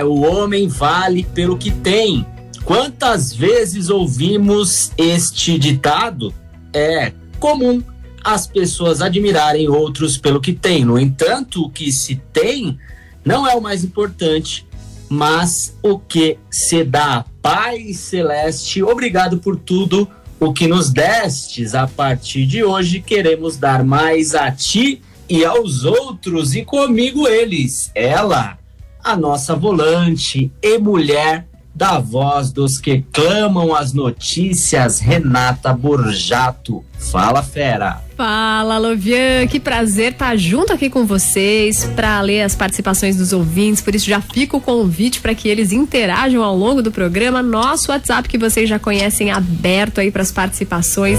É, 0.00 0.04
o 0.04 0.22
homem 0.22 0.66
vale 0.66 1.24
pelo 1.24 1.58
que 1.58 1.70
tem. 1.70 2.24
Quantas 2.64 3.34
vezes 3.34 3.90
ouvimos 3.90 4.92
este 4.96 5.58
ditado? 5.58 6.32
É 6.72 7.12
comum 7.38 7.82
as 8.24 8.46
pessoas 8.46 9.02
admirarem 9.02 9.68
outros 9.68 10.16
pelo 10.16 10.40
que 10.40 10.54
têm. 10.54 10.86
No 10.86 10.98
entanto, 10.98 11.64
o 11.64 11.70
que 11.70 11.92
se 11.92 12.16
tem 12.32 12.78
não 13.22 13.46
é 13.46 13.54
o 13.54 13.60
mais 13.60 13.84
importante, 13.84 14.66
mas 15.06 15.76
o 15.82 15.98
que 15.98 16.38
se 16.50 16.82
dá. 16.82 17.26
Pai 17.42 17.92
Celeste, 17.92 18.82
obrigado 18.82 19.38
por 19.38 19.54
tudo 19.56 20.08
o 20.38 20.50
que 20.50 20.66
nos 20.66 20.90
destes. 20.90 21.74
A 21.74 21.86
partir 21.86 22.46
de 22.46 22.64
hoje, 22.64 23.00
queremos 23.00 23.58
dar 23.58 23.84
mais 23.84 24.34
a 24.34 24.50
ti 24.50 25.02
e 25.28 25.44
aos 25.44 25.84
outros, 25.84 26.54
e 26.54 26.64
comigo 26.64 27.28
eles. 27.28 27.90
Ela 27.94 28.58
a 29.02 29.16
nossa 29.16 29.54
volante 29.54 30.52
e 30.62 30.78
mulher 30.78 31.48
da 31.74 31.98
voz 31.98 32.52
dos 32.52 32.78
que 32.78 33.02
clamam 33.12 33.74
as 33.74 33.92
notícias, 33.92 34.98
Renata 34.98 35.72
Borjato. 35.72 36.84
Fala, 37.00 37.42
fera. 37.42 38.02
Fala, 38.16 38.78
Lovian. 38.78 39.46
Que 39.48 39.58
prazer 39.58 40.12
estar 40.12 40.36
junto 40.36 40.72
aqui 40.72 40.88
com 40.88 41.04
vocês 41.04 41.84
para 41.96 42.20
ler 42.20 42.42
as 42.42 42.54
participações 42.54 43.16
dos 43.16 43.32
ouvintes. 43.32 43.82
Por 43.82 43.94
isso, 43.94 44.06
já 44.06 44.20
fica 44.20 44.56
o 44.56 44.60
convite 44.60 45.20
para 45.20 45.34
que 45.34 45.48
eles 45.48 45.72
interajam 45.72 46.42
ao 46.42 46.56
longo 46.56 46.82
do 46.82 46.92
programa. 46.92 47.42
Nosso 47.42 47.90
WhatsApp, 47.90 48.28
que 48.28 48.38
vocês 48.38 48.68
já 48.68 48.78
conhecem, 48.78 49.30
aberto 49.30 50.00
aí 50.00 50.10
para 50.10 50.22
as 50.22 50.30
participações. 50.30 51.18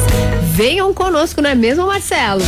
Venham 0.54 0.94
conosco, 0.94 1.42
não 1.42 1.50
é 1.50 1.56
mesmo, 1.56 1.86
Marcelo? 1.88 2.44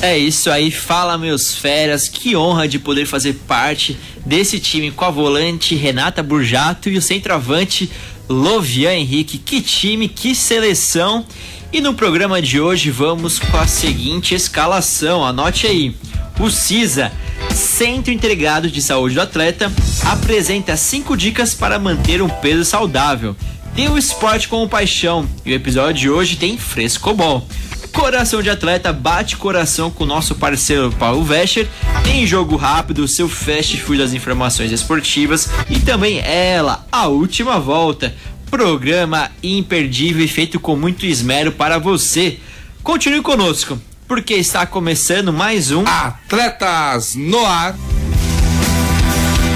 É 0.00 0.16
isso 0.16 0.48
aí, 0.48 0.70
fala 0.70 1.18
meus 1.18 1.56
feras, 1.56 2.08
que 2.08 2.36
honra 2.36 2.68
de 2.68 2.78
poder 2.78 3.04
fazer 3.04 3.32
parte 3.48 3.98
desse 4.24 4.60
time 4.60 4.92
com 4.92 5.04
a 5.04 5.10
volante 5.10 5.74
Renata 5.74 6.22
Burjato 6.22 6.88
e 6.88 6.96
o 6.96 7.02
centroavante 7.02 7.90
Lovian 8.28 8.94
Henrique. 8.94 9.38
Que 9.38 9.60
time, 9.60 10.08
que 10.08 10.36
seleção! 10.36 11.26
E 11.70 11.82
no 11.82 11.92
programa 11.92 12.40
de 12.40 12.58
hoje 12.58 12.90
vamos 12.90 13.38
com 13.38 13.56
a 13.58 13.66
seguinte 13.66 14.34
escalação, 14.34 15.22
anote 15.22 15.66
aí. 15.66 15.94
O 16.40 16.50
CISA, 16.50 17.12
Centro 17.52 18.10
Integrado 18.10 18.70
de 18.70 18.80
Saúde 18.80 19.16
do 19.16 19.20
Atleta, 19.20 19.70
apresenta 20.06 20.78
cinco 20.78 21.14
dicas 21.14 21.52
para 21.52 21.78
manter 21.78 22.22
um 22.22 22.28
peso 22.28 22.64
saudável. 22.64 23.36
Tem 23.74 23.86
o 23.90 23.98
esporte 23.98 24.48
como 24.48 24.66
paixão 24.66 25.28
e 25.44 25.52
o 25.52 25.54
episódio 25.54 26.00
de 26.00 26.10
hoje 26.10 26.36
tem 26.36 26.56
frescobol. 26.56 27.46
Coração 27.92 28.40
de 28.42 28.48
Atleta 28.48 28.90
bate 28.90 29.36
coração 29.36 29.90
com 29.90 30.06
nosso 30.06 30.34
parceiro 30.36 30.90
Paulo 30.92 31.22
Vescher. 31.22 31.68
Tem 32.02 32.26
jogo 32.26 32.56
rápido, 32.56 33.06
seu 33.06 33.28
fast 33.28 33.76
food 33.78 33.98
das 33.98 34.14
informações 34.14 34.72
esportivas 34.72 35.50
e 35.68 35.78
também 35.80 36.18
ela, 36.20 36.86
a 36.90 37.08
última 37.08 37.60
volta. 37.60 38.14
Programa 38.50 39.30
imperdível 39.42 40.24
e 40.24 40.28
feito 40.28 40.58
com 40.58 40.74
muito 40.74 41.04
esmero 41.04 41.52
para 41.52 41.78
você. 41.78 42.38
Continue 42.82 43.20
conosco, 43.20 43.78
porque 44.06 44.34
está 44.34 44.66
começando 44.66 45.32
mais 45.32 45.70
um 45.70 45.84
Atletas 45.86 47.14
no 47.14 47.44
Ar. 47.44 47.76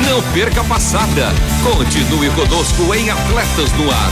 Não 0.08 0.22
perca 0.34 0.60
a 0.60 0.64
passada. 0.64 1.30
Continue 1.62 2.30
conosco 2.30 2.94
em 2.94 3.08
Atletas 3.08 3.72
no 3.78 3.91
Ar. 3.91 4.10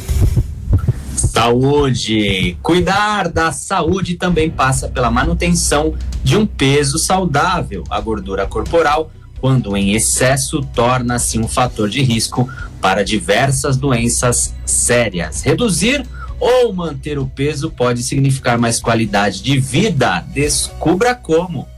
Saúde. 1.17 2.59
Cuidar 2.61 3.29
da 3.29 3.53
saúde 3.53 4.17
também 4.17 4.51
passa 4.51 4.89
pela 4.89 5.13
manutenção 5.13 5.95
de 6.25 6.37
um 6.37 6.45
peso 6.45 6.99
saudável. 6.99 7.85
A 7.89 8.01
gordura 8.01 8.45
corporal, 8.45 9.13
quando 9.41 9.77
em 9.77 9.95
excesso, 9.95 10.61
torna-se 10.75 11.39
um 11.39 11.47
fator 11.47 11.89
de 11.89 12.03
risco 12.03 12.51
para 12.81 13.05
diversas 13.05 13.77
doenças 13.77 14.53
sérias. 14.67 15.43
Reduzir 15.43 16.05
ou 16.43 16.73
manter 16.73 17.21
o 17.21 17.27
peso 17.27 17.71
pode 17.71 18.03
significar 18.03 18.59
mais 18.59 18.81
qualidade 18.81 19.41
de 19.41 19.61
vida. 19.61 20.25
Descubra 20.35 21.15
como. 21.15 21.69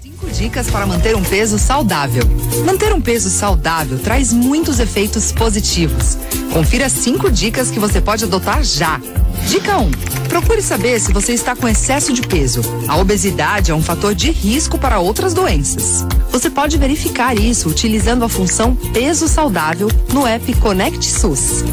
Cinco 0.00 0.30
dicas 0.30 0.70
para 0.70 0.86
manter 0.86 1.16
um 1.16 1.24
peso 1.24 1.58
saudável. 1.58 2.22
Manter 2.64 2.92
um 2.92 3.00
peso 3.00 3.28
saudável 3.28 3.98
traz 3.98 4.32
muitos 4.32 4.78
efeitos 4.78 5.32
positivos. 5.32 6.16
Confira 6.52 6.88
cinco 6.88 7.32
dicas 7.32 7.68
que 7.68 7.80
você 7.80 8.00
pode 8.00 8.22
adotar 8.22 8.62
já. 8.62 9.00
Dica 9.46 9.78
1. 9.78 9.82
Um, 9.82 9.90
procure 10.28 10.62
saber 10.62 11.00
se 11.00 11.12
você 11.12 11.32
está 11.32 11.56
com 11.56 11.68
excesso 11.68 12.12
de 12.12 12.22
peso. 12.22 12.60
A 12.88 12.96
obesidade 12.96 13.70
é 13.70 13.74
um 13.74 13.82
fator 13.82 14.14
de 14.14 14.30
risco 14.30 14.78
para 14.78 15.00
outras 15.00 15.34
doenças. 15.34 16.06
Você 16.30 16.48
pode 16.48 16.78
verificar 16.78 17.36
isso 17.36 17.68
utilizando 17.68 18.24
a 18.24 18.28
função 18.28 18.74
Peso 18.74 19.26
Saudável 19.26 19.88
no 20.12 20.26
app 20.26 20.54
Connect 20.54 21.04
SUS. 21.04 21.64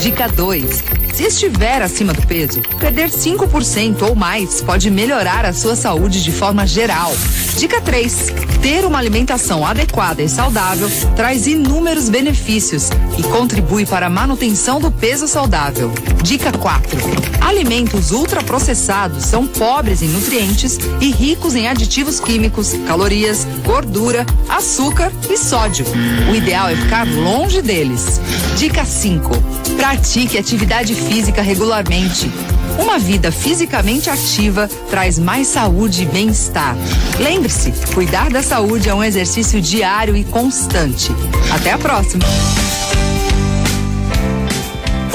Dica 0.00 0.28
2. 0.28 0.84
Se 1.12 1.24
estiver 1.24 1.80
acima 1.80 2.12
do 2.12 2.26
peso, 2.26 2.60
perder 2.78 3.08
5% 3.08 4.02
ou 4.02 4.14
mais 4.14 4.60
pode 4.60 4.90
melhorar 4.90 5.46
a 5.46 5.52
sua 5.52 5.74
saúde 5.74 6.22
de 6.22 6.30
forma 6.30 6.66
geral. 6.66 7.10
Dica 7.56 7.80
3. 7.80 8.34
Ter 8.60 8.84
uma 8.84 8.98
alimentação 8.98 9.64
adequada 9.64 10.22
e 10.22 10.28
saudável 10.28 10.90
traz 11.14 11.46
inúmeros 11.46 12.10
benefícios, 12.10 12.90
e 13.18 13.22
contribui 13.22 13.86
para 13.86 14.06
a 14.06 14.10
manutenção 14.10 14.78
do 14.78 14.90
peso 14.90 15.26
saudável. 15.26 15.90
Dica 16.22 16.52
4. 16.52 16.98
Alimentos 17.40 18.10
ultraprocessados 18.10 19.24
são 19.24 19.46
pobres 19.46 20.02
em 20.02 20.08
nutrientes 20.08 20.78
e 21.00 21.10
ricos 21.10 21.54
em 21.54 21.68
aditivos 21.68 22.18
químicos, 22.18 22.74
calorias, 22.86 23.46
gordura, 23.64 24.26
açúcar 24.48 25.12
e 25.30 25.36
sódio. 25.36 25.86
O 26.30 26.34
ideal 26.34 26.68
é 26.68 26.76
ficar 26.76 27.06
longe 27.06 27.62
deles. 27.62 28.20
Dica 28.56 28.84
5. 28.84 29.30
Pratique 29.76 30.38
atividade 30.38 30.94
física 30.94 31.40
regularmente. 31.40 32.30
Uma 32.78 32.98
vida 32.98 33.32
fisicamente 33.32 34.10
ativa 34.10 34.68
traz 34.90 35.18
mais 35.18 35.46
saúde 35.46 36.02
e 36.02 36.06
bem-estar. 36.06 36.76
Lembre-se, 37.18 37.72
cuidar 37.94 38.30
da 38.30 38.42
saúde 38.42 38.88
é 38.88 38.94
um 38.94 39.02
exercício 39.02 39.60
diário 39.60 40.16
e 40.16 40.24
constante. 40.24 41.10
Até 41.50 41.72
a 41.72 41.78
próxima! 41.78 42.24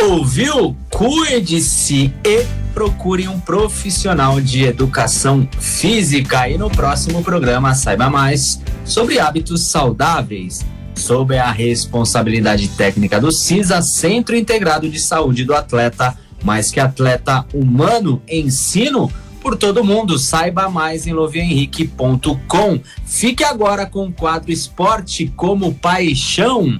Ouviu? 0.01 0.75
Cuide-se 1.01 2.13
e 2.23 2.45
procure 2.75 3.27
um 3.27 3.39
profissional 3.39 4.39
de 4.39 4.65
educação 4.65 5.49
física. 5.59 6.47
E 6.47 6.59
no 6.59 6.69
próximo 6.69 7.23
programa 7.23 7.73
saiba 7.73 8.07
mais 8.07 8.61
sobre 8.85 9.19
hábitos 9.19 9.65
saudáveis, 9.65 10.63
sob 10.93 11.35
a 11.35 11.51
responsabilidade 11.51 12.67
técnica 12.67 13.19
do 13.19 13.31
CISA, 13.31 13.81
Centro 13.81 14.35
Integrado 14.35 14.87
de 14.87 14.99
Saúde 14.99 15.43
do 15.43 15.55
Atleta 15.55 16.15
mais 16.43 16.69
que 16.69 16.79
atleta 16.79 17.47
humano, 17.51 18.21
ensino 18.29 19.11
por 19.41 19.57
todo 19.57 19.83
mundo. 19.83 20.19
Saiba 20.19 20.69
mais 20.69 21.07
em 21.07 21.13
lovianhenrique.com. 21.13 22.79
Fique 23.07 23.43
agora 23.43 23.87
com 23.87 24.05
o 24.05 24.13
quadro 24.13 24.51
Esporte 24.51 25.33
como 25.35 25.73
Paixão. 25.73 26.79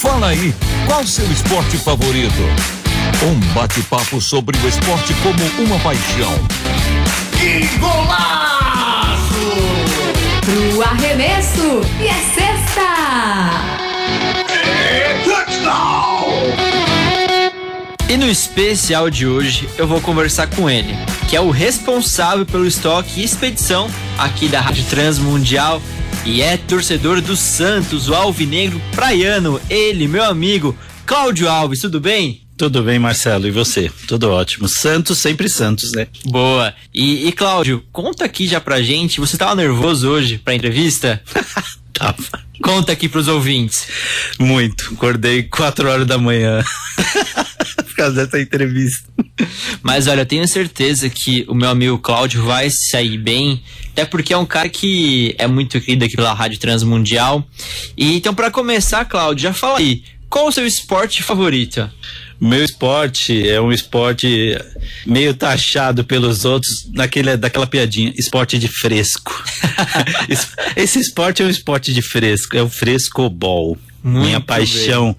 Fala 0.00 0.28
aí, 0.28 0.54
qual 0.86 1.06
seu 1.06 1.30
esporte 1.30 1.76
favorito? 1.76 2.40
Um 3.22 3.38
bate-papo 3.52 4.18
sobre 4.18 4.56
o 4.56 4.66
esporte 4.66 5.12
como 5.22 5.66
uma 5.66 5.78
paixão. 5.80 6.32
Que 7.38 7.66
golaço! 7.76 9.20
Pro 10.40 10.82
arremesso 10.82 11.82
e 12.00 12.06
é 12.06 12.14
sexta! 12.34 12.60
E 18.08 18.16
no 18.16 18.26
especial 18.26 19.10
de 19.10 19.26
hoje 19.26 19.68
eu 19.76 19.86
vou 19.86 20.00
conversar 20.00 20.46
com 20.46 20.70
ele, 20.70 20.96
que 21.28 21.36
é 21.36 21.40
o 21.42 21.50
responsável 21.50 22.46
pelo 22.46 22.66
estoque 22.66 23.20
e 23.20 23.24
expedição 23.24 23.90
aqui 24.16 24.48
da 24.48 24.62
Rádio 24.62 24.84
Transmundial 24.84 25.82
e 26.24 26.42
é 26.42 26.56
torcedor 26.56 27.20
do 27.20 27.34
Santos, 27.34 28.08
o 28.08 28.14
Alvinegro 28.14 28.80
Praiano. 28.92 29.60
Ele, 29.68 30.06
meu 30.06 30.24
amigo, 30.24 30.76
Cláudio 31.06 31.48
Alves, 31.48 31.80
tudo 31.80 32.00
bem? 32.00 32.42
Tudo 32.56 32.82
bem, 32.82 32.98
Marcelo, 32.98 33.46
e 33.46 33.50
você? 33.50 33.90
Tudo 34.06 34.30
ótimo. 34.30 34.68
Santos, 34.68 35.18
sempre 35.18 35.48
Santos, 35.48 35.92
né? 35.92 36.06
Boa. 36.26 36.74
E, 36.92 37.26
e 37.26 37.32
Cláudio, 37.32 37.82
conta 37.90 38.26
aqui 38.26 38.46
já 38.46 38.60
pra 38.60 38.82
gente, 38.82 39.18
você 39.18 39.38
tava 39.38 39.54
nervoso 39.54 40.08
hoje 40.10 40.38
pra 40.38 40.54
entrevista? 40.54 41.22
Tava. 41.92 42.49
Conta 42.62 42.92
aqui 42.92 43.08
pros 43.08 43.28
ouvintes. 43.28 43.86
Muito. 44.38 44.92
Acordei 44.94 45.44
4 45.44 45.88
horas 45.88 46.06
da 46.06 46.18
manhã. 46.18 46.62
Por 47.76 47.94
causa 47.94 48.24
dessa 48.24 48.40
entrevista. 48.40 49.08
Mas 49.82 50.06
olha, 50.06 50.22
eu 50.22 50.26
tenho 50.26 50.46
certeza 50.46 51.08
que 51.08 51.44
o 51.48 51.54
meu 51.54 51.68
amigo 51.68 51.98
Cláudio 51.98 52.42
vai 52.44 52.70
sair 52.70 53.18
bem, 53.18 53.62
até 53.92 54.04
porque 54.04 54.32
é 54.32 54.36
um 54.36 54.46
cara 54.46 54.68
que 54.68 55.34
é 55.38 55.46
muito 55.46 55.80
querido 55.80 56.04
aqui 56.04 56.16
pela 56.16 56.32
Rádio 56.32 56.58
Transmundial. 56.58 57.46
E 57.96 58.16
então, 58.16 58.34
para 58.34 58.50
começar, 58.50 59.04
Cláudio, 59.04 59.42
já 59.42 59.52
fala 59.52 59.78
aí, 59.78 60.02
qual 60.28 60.46
o 60.46 60.52
seu 60.52 60.66
esporte 60.66 61.22
favorito? 61.22 61.90
Meu 62.40 62.64
esporte 62.64 63.46
é 63.46 63.60
um 63.60 63.70
esporte 63.70 64.56
meio 65.04 65.34
taxado 65.34 66.02
pelos 66.04 66.44
outros 66.44 66.88
naquele, 66.92 67.36
daquela 67.36 67.66
piadinha, 67.66 68.12
esporte 68.16 68.58
de 68.58 68.66
fresco. 68.66 69.44
Esse 70.74 70.98
esporte 70.98 71.42
é 71.42 71.44
um 71.44 71.50
esporte 71.50 71.92
de 71.92 72.00
fresco, 72.00 72.56
é 72.56 72.62
o 72.62 72.68
frescobol. 72.68 73.76
Muito 74.02 74.24
Minha 74.24 74.40
paixão 74.40 75.14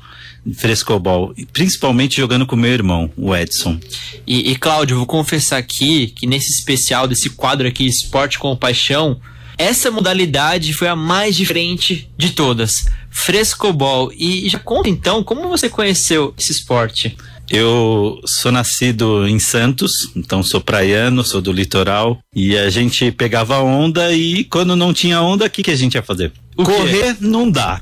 frescobol, 0.56 1.36
principalmente 1.54 2.18
jogando 2.18 2.48
com 2.48 2.56
meu 2.56 2.72
irmão, 2.72 3.12
o 3.16 3.36
Edson. 3.36 3.80
E, 4.26 4.52
e 4.52 4.56
Cláudio, 4.56 4.98
vou 4.98 5.06
confessar 5.06 5.58
aqui 5.58 6.08
que 6.08 6.26
nesse 6.26 6.50
especial 6.52 7.08
desse 7.08 7.30
quadro 7.30 7.68
aqui, 7.68 7.86
Esporte 7.86 8.40
com 8.40 8.56
Paixão, 8.56 9.20
essa 9.58 9.92
modalidade 9.92 10.74
foi 10.74 10.88
a 10.88 10.96
mais 10.96 11.36
diferente 11.36 12.10
de 12.18 12.32
todas. 12.32 12.74
Frescobol. 13.12 14.12
E 14.14 14.48
já 14.50 14.58
conta 14.60 14.90
então 14.90 15.24
como 15.24 15.50
você 15.50 15.70
conheceu 15.70 16.34
esse 16.38 16.52
esporte. 16.52 17.16
Eu 17.50 18.22
sou 18.26 18.50
nascido 18.50 19.28
em 19.28 19.38
Santos, 19.38 19.92
então 20.16 20.42
sou 20.42 20.62
praiano, 20.62 21.22
sou 21.22 21.42
do 21.42 21.52
litoral. 21.52 22.18
E 22.34 22.58
a 22.58 22.70
gente 22.70 23.12
pegava 23.12 23.60
onda 23.60 24.14
e 24.14 24.46
quando 24.46 24.76
não 24.76 24.94
tinha 24.94 25.22
onda, 25.22 25.46
o 25.46 25.50
que, 25.50 25.62
que 25.62 25.72
a 25.72 25.76
gente 25.76 25.96
ia 25.96 26.02
fazer? 26.02 26.32
O 26.56 26.64
quê? 26.64 26.72
Correr 26.72 27.18
não 27.20 27.52
dá. 27.52 27.82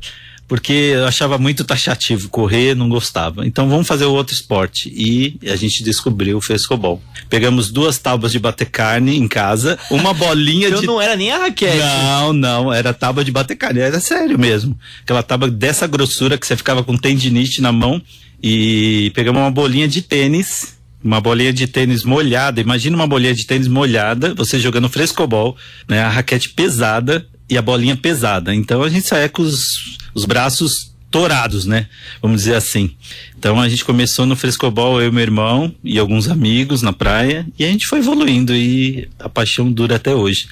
Porque 0.50 0.74
eu 0.74 1.06
achava 1.06 1.38
muito 1.38 1.64
taxativo, 1.64 2.28
correr 2.28 2.76
não 2.76 2.90
gostava. 2.90 3.46
Então 3.46 3.70
vamos 3.70 3.88
fazer 3.88 4.06
o 4.06 4.12
outro 4.12 4.34
esporte. 4.34 4.90
E 4.90 5.38
a 5.48 5.56
gente 5.56 5.84
descobriu 5.84 6.38
o 6.38 6.42
frescobol. 6.42 7.00
Pegamos 7.30 7.72
duas 7.72 8.00
tábuas 8.00 8.32
de 8.32 8.40
bater 8.40 8.66
carne 8.66 9.16
em 9.16 9.28
casa, 9.28 9.78
uma 9.92 10.12
bolinha 10.12 10.70
Então 10.70 10.82
de 10.82 10.88
não 10.88 11.00
era 11.00 11.16
nem 11.16 11.32
a 11.32 11.38
raquete. 11.38 11.78
não, 11.78 12.34
não, 12.34 12.74
era 12.74 12.92
tábua 12.96 13.24
de 13.24 13.32
bater 13.32 13.56
carne, 13.56 13.80
era 13.80 14.00
sério 14.00 14.40
mesmo. 14.40 14.76
Aquela 15.04 15.22
tábua 15.22 15.52
dessa 15.52 15.86
grossura 15.86 16.36
que 16.36 16.48
você 16.48 16.58
ficava 16.58 16.84
com 16.84 16.98
tendinite 16.98 17.62
na 17.62 17.72
mão 17.72 18.02
e 18.42 19.12
pegamos 19.14 19.40
uma 19.40 19.52
bolinha 19.52 19.88
de 19.88 20.02
tênis, 20.02 20.80
uma 21.04 21.22
bolinha 21.22 21.54
de 21.54 21.68
tênis 21.68 22.04
molhada. 22.04 22.60
Imagina 22.60 22.96
uma 22.96 23.06
bolinha 23.06 23.36
de 23.36 23.46
tênis 23.46 23.68
molhada, 23.68 24.34
você 24.34 24.60
jogando 24.60 24.90
frescobol, 24.90 25.56
né? 25.88 26.02
A 26.02 26.10
raquete 26.10 26.50
pesada 26.50 27.28
e 27.48 27.56
a 27.56 27.62
bolinha 27.62 27.96
pesada. 27.96 28.56
Então 28.56 28.82
a 28.82 28.90
gente 28.90 29.08
saía 29.08 29.30
com 29.30 29.44
os, 29.44 29.99
os 30.14 30.26
braços 30.26 30.90
torados, 31.12 31.66
né? 31.66 31.88
Vamos 32.22 32.42
dizer 32.42 32.56
assim. 32.56 32.92
Então 33.38 33.60
a 33.60 33.68
gente 33.68 33.84
começou 33.84 34.26
no 34.26 34.36
frescobol, 34.36 35.02
eu 35.02 35.10
e 35.10 35.12
meu 35.12 35.22
irmão 35.22 35.74
e 35.84 35.98
alguns 35.98 36.28
amigos 36.28 36.82
na 36.82 36.94
praia, 36.94 37.46
e 37.58 37.66
a 37.66 37.68
gente 37.68 37.88
foi 37.88 38.00
evoluindo 38.00 38.56
e 38.56 39.10
a 39.18 39.28
paixão 39.28 39.72
dura 39.72 39.96
até 39.96 40.14
hoje. 40.14 40.48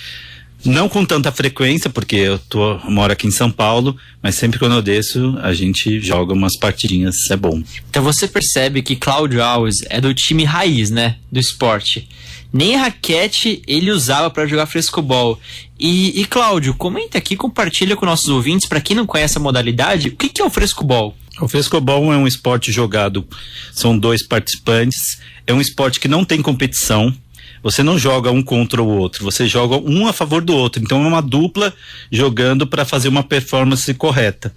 Não 0.65 0.89
com 0.89 1.05
tanta 1.05 1.31
frequência, 1.31 1.89
porque 1.89 2.15
eu 2.15 2.39
tô, 2.39 2.79
moro 2.89 3.13
aqui 3.13 3.27
em 3.27 3.31
São 3.31 3.51
Paulo, 3.51 3.95
mas 4.21 4.35
sempre 4.35 4.57
quando 4.57 4.73
eu 4.73 4.81
desço, 4.81 5.37
a 5.41 5.53
gente 5.53 6.01
joga 6.01 6.33
umas 6.33 6.57
partidinhas, 6.57 7.29
é 7.29 7.37
bom. 7.37 7.61
Então 7.89 8.03
você 8.03 8.27
percebe 8.27 8.81
que 8.81 8.95
Cláudio 8.95 9.43
Alves 9.43 9.77
é 9.89 10.01
do 10.01 10.13
time 10.13 10.43
raiz, 10.43 10.89
né? 10.89 11.17
Do 11.31 11.39
esporte. 11.39 12.09
Nem 12.51 12.75
raquete 12.75 13.61
ele 13.67 13.91
usava 13.91 14.29
para 14.29 14.47
jogar 14.47 14.65
frescobol. 14.65 15.39
E, 15.79 16.19
e 16.19 16.25
Cláudio, 16.25 16.73
comenta 16.73 17.17
aqui, 17.17 17.35
compartilha 17.35 17.95
com 17.95 18.05
nossos 18.05 18.29
ouvintes, 18.29 18.67
para 18.67 18.81
quem 18.81 18.95
não 18.95 19.05
conhece 19.05 19.37
a 19.37 19.41
modalidade, 19.41 20.09
o 20.09 20.15
que, 20.15 20.29
que 20.29 20.41
é 20.41 20.45
o 20.45 20.49
frescobol? 20.49 21.15
O 21.39 21.47
frescobol 21.47 22.11
é 22.11 22.17
um 22.17 22.25
esporte 22.25 22.71
jogado, 22.71 23.27
são 23.71 23.97
dois 23.97 24.25
participantes, 24.25 25.19
é 25.45 25.53
um 25.53 25.61
esporte 25.61 25.99
que 25.99 26.07
não 26.07 26.25
tem 26.25 26.41
competição, 26.41 27.13
você 27.61 27.83
não 27.83 27.97
joga 27.97 28.31
um 28.31 28.41
contra 28.41 28.81
o 28.81 28.87
outro, 28.87 29.23
você 29.23 29.47
joga 29.47 29.75
um 29.77 30.07
a 30.07 30.13
favor 30.13 30.41
do 30.41 30.55
outro. 30.55 30.81
Então 30.81 31.03
é 31.03 31.07
uma 31.07 31.21
dupla 31.21 31.73
jogando 32.11 32.65
para 32.65 32.85
fazer 32.85 33.07
uma 33.09 33.23
performance 33.23 33.93
correta. 33.93 34.53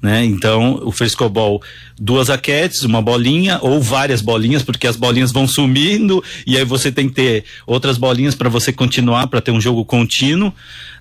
Né? 0.00 0.24
Então, 0.24 0.80
o 0.84 0.92
frescobol, 0.92 1.60
duas 1.98 2.28
raquetes, 2.28 2.82
uma 2.84 3.02
bolinha 3.02 3.58
ou 3.60 3.80
várias 3.80 4.20
bolinhas, 4.20 4.62
porque 4.62 4.86
as 4.86 4.96
bolinhas 4.96 5.32
vão 5.32 5.46
sumindo 5.46 6.22
e 6.46 6.56
aí 6.56 6.64
você 6.64 6.92
tem 6.92 7.08
que 7.08 7.14
ter 7.14 7.44
outras 7.66 7.98
bolinhas 7.98 8.36
para 8.36 8.48
você 8.48 8.72
continuar, 8.72 9.26
para 9.26 9.40
ter 9.40 9.50
um 9.50 9.60
jogo 9.60 9.84
contínuo, 9.84 10.52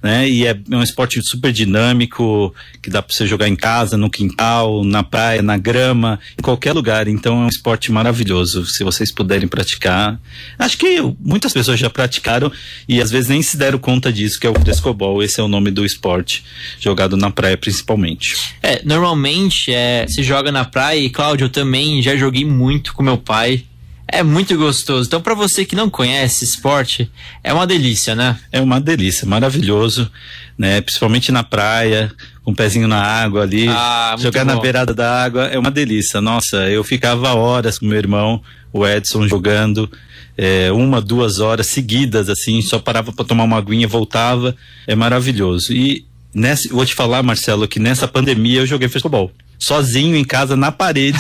né? 0.02 0.28
E 0.30 0.46
é 0.46 0.58
um 0.72 0.82
esporte 0.82 1.22
super 1.22 1.52
dinâmico, 1.52 2.54
que 2.82 2.90
dá 2.90 3.02
para 3.02 3.14
você 3.14 3.26
jogar 3.26 3.48
em 3.48 3.56
casa, 3.56 3.98
no 3.98 4.10
quintal, 4.10 4.84
na 4.84 5.04
praia, 5.04 5.42
na 5.42 5.58
grama, 5.58 6.20
em 6.38 6.42
qualquer 6.42 6.74
lugar. 6.74 7.08
Então, 7.08 7.42
é 7.42 7.46
um 7.46 7.50
esporte 7.50 7.92
maravilhoso, 7.92 8.66
se 8.66 8.84
vocês 8.84 9.12
puderem 9.12 9.48
praticar. 9.48 10.20
Acho 10.58 10.78
que 10.78 11.02
muitas 11.20 11.54
pessoas 11.54 11.80
já 11.80 11.90
praticaram 11.90 12.52
e 12.88 13.02
às 13.02 13.12
vezes 13.12 13.30
nem 13.30 13.42
se 13.42 13.58
deram 13.58 13.80
conta 13.80 14.12
disso, 14.12 14.40
que 14.40 14.48
é 14.48 14.50
o 14.50 14.60
frescobol, 14.60 15.22
esse 15.24 15.40
é 15.40 15.44
o 15.44 15.48
nome 15.48 15.72
do 15.72 15.86
esporte, 15.86 16.44
jogado 16.80 17.16
na 17.18 17.30
praia 17.30 17.58
principalmente. 17.58 18.36
É, 18.62 18.82
normalmente 18.84 19.74
é, 19.74 20.06
se 20.08 20.24
joga 20.24 20.52
na 20.52 20.66
praia 20.66 21.00
e 21.00 21.10
Cláudio, 21.10 21.46
eu 21.46 21.50
também 21.50 22.02
já 22.02 22.16
joguei 22.16 22.46
muito 22.46 22.94
com 22.94 23.04
meu 23.04 23.18
pai. 23.18 23.64
É 24.08 24.24
muito 24.24 24.56
gostoso. 24.58 25.08
Então, 25.08 25.22
para 25.22 25.34
você 25.34 25.66
que 25.66 25.76
não 25.76 25.90
conhece 25.90 26.46
esporte, 26.46 27.12
é 27.44 27.54
uma 27.54 27.68
delícia, 27.68 28.16
né? 28.16 28.40
É 28.52 28.62
uma 28.62 28.80
delícia, 28.80 29.28
maravilhoso, 29.28 30.10
né? 30.58 30.80
Principalmente 30.82 31.32
na 31.32 31.44
praia, 31.44 32.12
com 32.44 32.52
o 32.52 32.56
pezinho 32.56 32.88
na 32.88 33.02
água 33.02 33.44
ali, 33.44 33.68
Ah, 33.68 34.16
jogar 34.18 34.46
na 34.46 34.56
bom. 34.56 34.62
beirada 34.62 34.94
da 34.94 35.24
água 35.24 35.48
é 35.48 35.60
uma 35.60 35.70
delícia. 35.72 36.22
Nossa, 36.22 36.70
eu 36.70 36.84
ficava 36.84 37.34
horas 37.34 37.78
com 37.78 37.86
meu 37.86 37.98
irmão, 37.98 38.42
o 38.72 38.88
Edson, 38.88 39.28
jogando 39.28 39.92
é, 40.38 40.72
uma, 40.72 41.02
duas 41.02 41.40
horas 41.40 41.68
seguidas, 41.68 42.30
assim, 42.30 42.62
só 42.62 42.80
parava 42.80 43.12
para 43.12 43.26
tomar 43.26 43.44
uma 43.44 43.58
aguinha, 43.58 43.88
voltava, 43.88 44.56
é 44.88 44.96
maravilhoso. 44.96 45.74
E 45.74 46.06
Nessa, 46.34 46.70
vou 46.70 46.86
te 46.86 46.94
falar, 46.94 47.24
Marcelo, 47.24 47.68
que 47.68 47.80
nessa 47.80 48.08
pandemia 48.08 48.60
eu 48.60 48.66
joguei 48.68 48.88
futebol. 48.88 49.32
Sozinho 49.60 50.16
em 50.16 50.24
casa, 50.24 50.56
na 50.56 50.72
parede. 50.72 51.18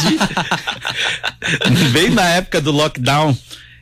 Bem 1.91 2.09
na 2.09 2.27
época 2.29 2.61
do 2.61 2.71
lockdown. 2.71 3.35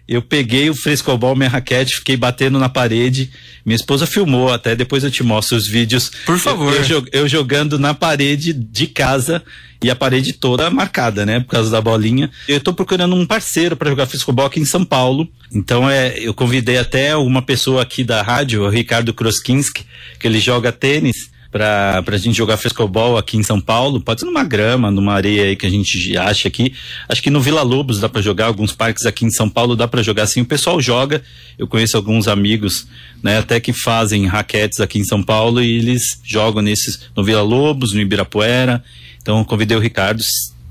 Eu 0.08 0.22
peguei 0.22 0.70
o 0.70 0.76
frescobol, 0.76 1.36
minha 1.36 1.50
raquete, 1.50 1.96
fiquei 1.96 2.16
batendo 2.16 2.60
na 2.60 2.70
parede. 2.70 3.32
Minha 3.66 3.76
esposa 3.76 4.06
filmou 4.06 4.54
até, 4.54 4.76
depois 4.76 5.04
eu 5.04 5.10
te 5.10 5.24
mostro 5.24 5.58
os 5.58 5.68
vídeos. 5.68 6.12
Por 6.26 6.38
favor. 6.38 6.74
Eu, 6.76 6.84
eu, 6.84 7.06
eu 7.12 7.28
jogando 7.28 7.80
na 7.80 7.94
parede 7.94 8.54
de 8.54 8.86
casa 8.86 9.42
e 9.84 9.90
a 9.90 9.96
parede 9.96 10.34
toda 10.34 10.70
marcada, 10.70 11.26
né? 11.26 11.40
Por 11.40 11.48
causa 11.48 11.72
da 11.72 11.82
bolinha. 11.82 12.30
Eu 12.48 12.60
tô 12.60 12.72
procurando 12.72 13.16
um 13.16 13.26
parceiro 13.26 13.76
para 13.76 13.90
jogar 13.90 14.06
frescobol 14.06 14.46
aqui 14.46 14.60
em 14.60 14.66
São 14.66 14.86
Paulo. 14.86 15.28
Então 15.52 15.90
é, 15.90 16.14
eu 16.20 16.36
convidei 16.36 16.78
até 16.78 17.16
uma 17.16 17.42
pessoa 17.42 17.82
aqui 17.82 18.04
da 18.04 18.22
rádio, 18.22 18.62
o 18.62 18.70
Ricardo 18.70 19.12
Kroskinski, 19.12 19.86
que 20.20 20.28
ele 20.28 20.40
joga 20.40 20.72
tênis 20.72 21.34
pra, 21.56 22.04
pra 22.04 22.18
gente 22.18 22.36
jogar 22.36 22.58
frescobol 22.58 23.18
aqui 23.18 23.38
em 23.38 23.44
São 23.44 23.62
Paulo, 23.62 24.02
pode 24.02 24.20
ser 24.20 24.26
numa 24.26 24.44
grama, 24.44 24.92
numa 24.92 25.14
areia 25.14 25.46
aí 25.46 25.56
que 25.56 25.66
a 25.66 25.70
gente 25.70 26.18
acha 26.18 26.50
aqui. 26.50 26.74
Acho 27.08 27.24
que 27.24 27.30
no 27.30 27.40
Vila 27.40 27.62
Lobos 27.62 27.98
dá 27.98 28.10
para 28.10 28.22
jogar, 28.22 28.48
alguns 28.48 28.74
parques 28.74 29.06
aqui 29.06 29.24
em 29.24 29.32
São 29.32 29.50
Paulo 29.50 29.74
dá 29.74 29.88
para 29.88 30.04
jogar 30.04 30.24
assim. 30.24 30.42
O 30.42 30.46
pessoal 30.46 30.82
joga, 30.82 31.24
eu 31.58 31.66
conheço 31.66 31.96
alguns 31.96 32.28
amigos, 32.28 32.86
né, 33.24 33.38
até 33.38 33.62
que 33.62 33.72
fazem 33.72 34.26
raquetes 34.26 34.82
aqui 34.82 35.00
em 35.00 35.06
São 35.06 35.24
Paulo 35.24 35.64
e 35.64 35.78
eles 35.78 36.20
jogam 36.26 36.62
nesses 36.62 37.00
no 37.16 37.24
Vila 37.24 37.42
Lobos, 37.42 37.94
no 37.94 38.02
Ibirapuera. 38.02 38.84
Então 39.22 39.42
convidei 39.46 39.78
o 39.78 39.80
Ricardo, 39.80 40.22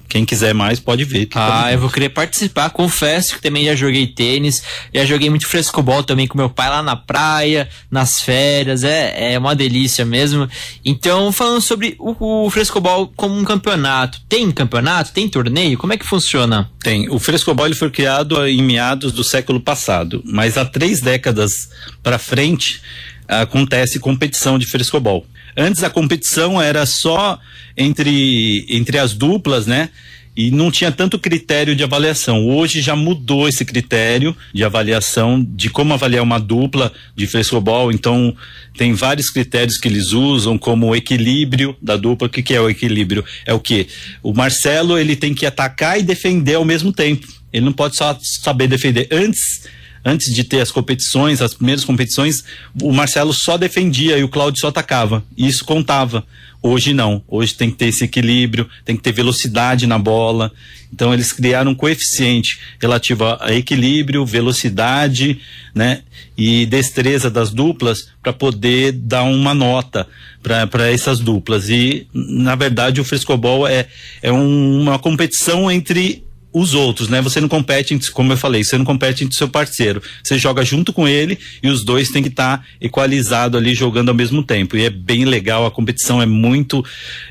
quem 0.08 0.24
quiser 0.24 0.54
mais 0.54 0.78
pode 0.78 1.04
ver. 1.04 1.28
Ah, 1.34 1.72
eu 1.72 1.78
vou 1.78 1.90
querer 1.90 2.08
participar. 2.08 2.70
Confesso 2.70 3.34
que 3.34 3.42
também 3.42 3.64
já 3.64 3.74
joguei 3.74 4.06
tênis, 4.06 4.62
já 4.94 5.04
joguei 5.04 5.28
muito 5.28 5.46
frescobol 5.46 6.02
também 6.04 6.26
com 6.26 6.38
meu 6.38 6.48
pai 6.48 6.68
lá 6.68 6.82
na 6.82 6.96
praia, 6.96 7.68
nas 7.90 8.20
férias. 8.20 8.84
É, 8.84 9.34
é 9.34 9.38
uma 9.38 9.54
delícia 9.54 10.04
mesmo. 10.04 10.48
Então, 10.84 11.32
falando 11.32 11.60
sobre 11.60 11.96
o, 11.98 12.44
o 12.46 12.50
frescobol 12.50 13.12
como 13.16 13.36
um 13.36 13.44
campeonato, 13.44 14.20
tem 14.28 14.50
campeonato? 14.50 15.12
Tem 15.12 15.28
torneio? 15.28 15.76
Como 15.78 15.92
é 15.92 15.96
que 15.96 16.06
funciona? 16.06 16.70
Tem. 16.80 17.08
O 17.10 17.18
frescobol 17.18 17.66
ele 17.66 17.74
foi 17.74 17.90
criado 17.90 18.46
em 18.46 18.62
meados 18.62 19.12
do 19.12 19.24
século 19.24 19.60
passado, 19.60 20.22
mas 20.24 20.56
há 20.56 20.64
três 20.64 21.00
décadas 21.00 21.68
para 22.02 22.18
frente 22.18 22.80
acontece 23.26 23.98
competição 23.98 24.58
de 24.58 24.66
frescobol. 24.66 25.26
Antes 25.56 25.82
a 25.82 25.90
competição 25.90 26.60
era 26.60 26.84
só 26.86 27.38
entre, 27.76 28.66
entre 28.68 28.98
as 28.98 29.12
duplas, 29.14 29.66
né? 29.66 29.90
E 30.36 30.50
não 30.50 30.68
tinha 30.68 30.90
tanto 30.90 31.16
critério 31.16 31.76
de 31.76 31.84
avaliação. 31.84 32.48
Hoje 32.48 32.80
já 32.80 32.96
mudou 32.96 33.48
esse 33.48 33.64
critério 33.64 34.36
de 34.52 34.64
avaliação 34.64 35.46
de 35.48 35.70
como 35.70 35.94
avaliar 35.94 36.24
uma 36.24 36.40
dupla 36.40 36.92
de 37.14 37.24
frescobol. 37.28 37.92
Então, 37.92 38.34
tem 38.76 38.94
vários 38.94 39.30
critérios 39.30 39.78
que 39.78 39.86
eles 39.86 40.10
usam, 40.10 40.58
como 40.58 40.88
o 40.88 40.96
equilíbrio 40.96 41.76
da 41.80 41.96
dupla. 41.96 42.26
O 42.26 42.30
que, 42.30 42.42
que 42.42 42.52
é 42.52 42.60
o 42.60 42.68
equilíbrio? 42.68 43.24
É 43.46 43.54
o 43.54 43.60
que? 43.60 43.86
O 44.24 44.34
Marcelo 44.34 44.98
ele 44.98 45.14
tem 45.14 45.32
que 45.32 45.46
atacar 45.46 46.00
e 46.00 46.02
defender 46.02 46.54
ao 46.54 46.64
mesmo 46.64 46.92
tempo. 46.92 47.28
Ele 47.52 47.66
não 47.66 47.72
pode 47.72 47.96
só 47.96 48.18
saber 48.42 48.66
defender. 48.66 49.06
Antes 49.12 49.68
antes 50.04 50.34
de 50.34 50.44
ter 50.44 50.60
as 50.60 50.70
competições, 50.70 51.40
as 51.40 51.54
primeiras 51.54 51.84
competições, 51.84 52.44
o 52.80 52.92
Marcelo 52.92 53.32
só 53.32 53.56
defendia 53.56 54.18
e 54.18 54.24
o 54.24 54.28
Cláudio 54.28 54.60
só 54.60 54.68
atacava. 54.68 55.24
Isso 55.36 55.64
contava. 55.64 56.24
Hoje 56.62 56.94
não. 56.94 57.22
Hoje 57.28 57.54
tem 57.54 57.70
que 57.70 57.76
ter 57.76 57.86
esse 57.88 58.04
equilíbrio, 58.04 58.68
tem 58.84 58.96
que 58.96 59.02
ter 59.02 59.12
velocidade 59.12 59.86
na 59.86 59.98
bola. 59.98 60.52
Então 60.92 61.12
eles 61.12 61.32
criaram 61.32 61.72
um 61.72 61.74
coeficiente 61.74 62.58
relativo 62.80 63.24
a 63.40 63.52
equilíbrio, 63.52 64.24
velocidade, 64.24 65.40
né, 65.74 66.02
e 66.38 66.64
destreza 66.66 67.28
das 67.28 67.50
duplas 67.50 68.08
para 68.22 68.32
poder 68.32 68.92
dar 68.92 69.24
uma 69.24 69.52
nota 69.52 70.06
para 70.42 70.90
essas 70.90 71.18
duplas. 71.18 71.68
E 71.68 72.06
na 72.14 72.54
verdade 72.54 73.00
o 73.00 73.04
frescobol 73.04 73.66
é, 73.66 73.88
é 74.22 74.32
um, 74.32 74.82
uma 74.82 74.98
competição 74.98 75.70
entre 75.70 76.24
os 76.54 76.72
outros, 76.72 77.08
né? 77.08 77.20
Você 77.20 77.40
não 77.40 77.48
compete, 77.48 77.98
como 78.12 78.32
eu 78.32 78.36
falei, 78.36 78.62
você 78.62 78.78
não 78.78 78.84
compete 78.84 79.24
entre 79.24 79.36
seu 79.36 79.48
parceiro. 79.48 80.00
Você 80.22 80.38
joga 80.38 80.64
junto 80.64 80.92
com 80.92 81.08
ele 81.08 81.36
e 81.60 81.68
os 81.68 81.84
dois 81.84 82.10
têm 82.10 82.22
que 82.22 82.28
estar 82.28 82.58
tá 82.58 82.64
equalizado 82.80 83.58
ali 83.58 83.74
jogando 83.74 84.10
ao 84.10 84.14
mesmo 84.14 84.40
tempo. 84.40 84.76
E 84.76 84.84
é 84.84 84.90
bem 84.90 85.24
legal, 85.24 85.66
a 85.66 85.70
competição 85.70 86.22
é 86.22 86.26
muito 86.26 86.84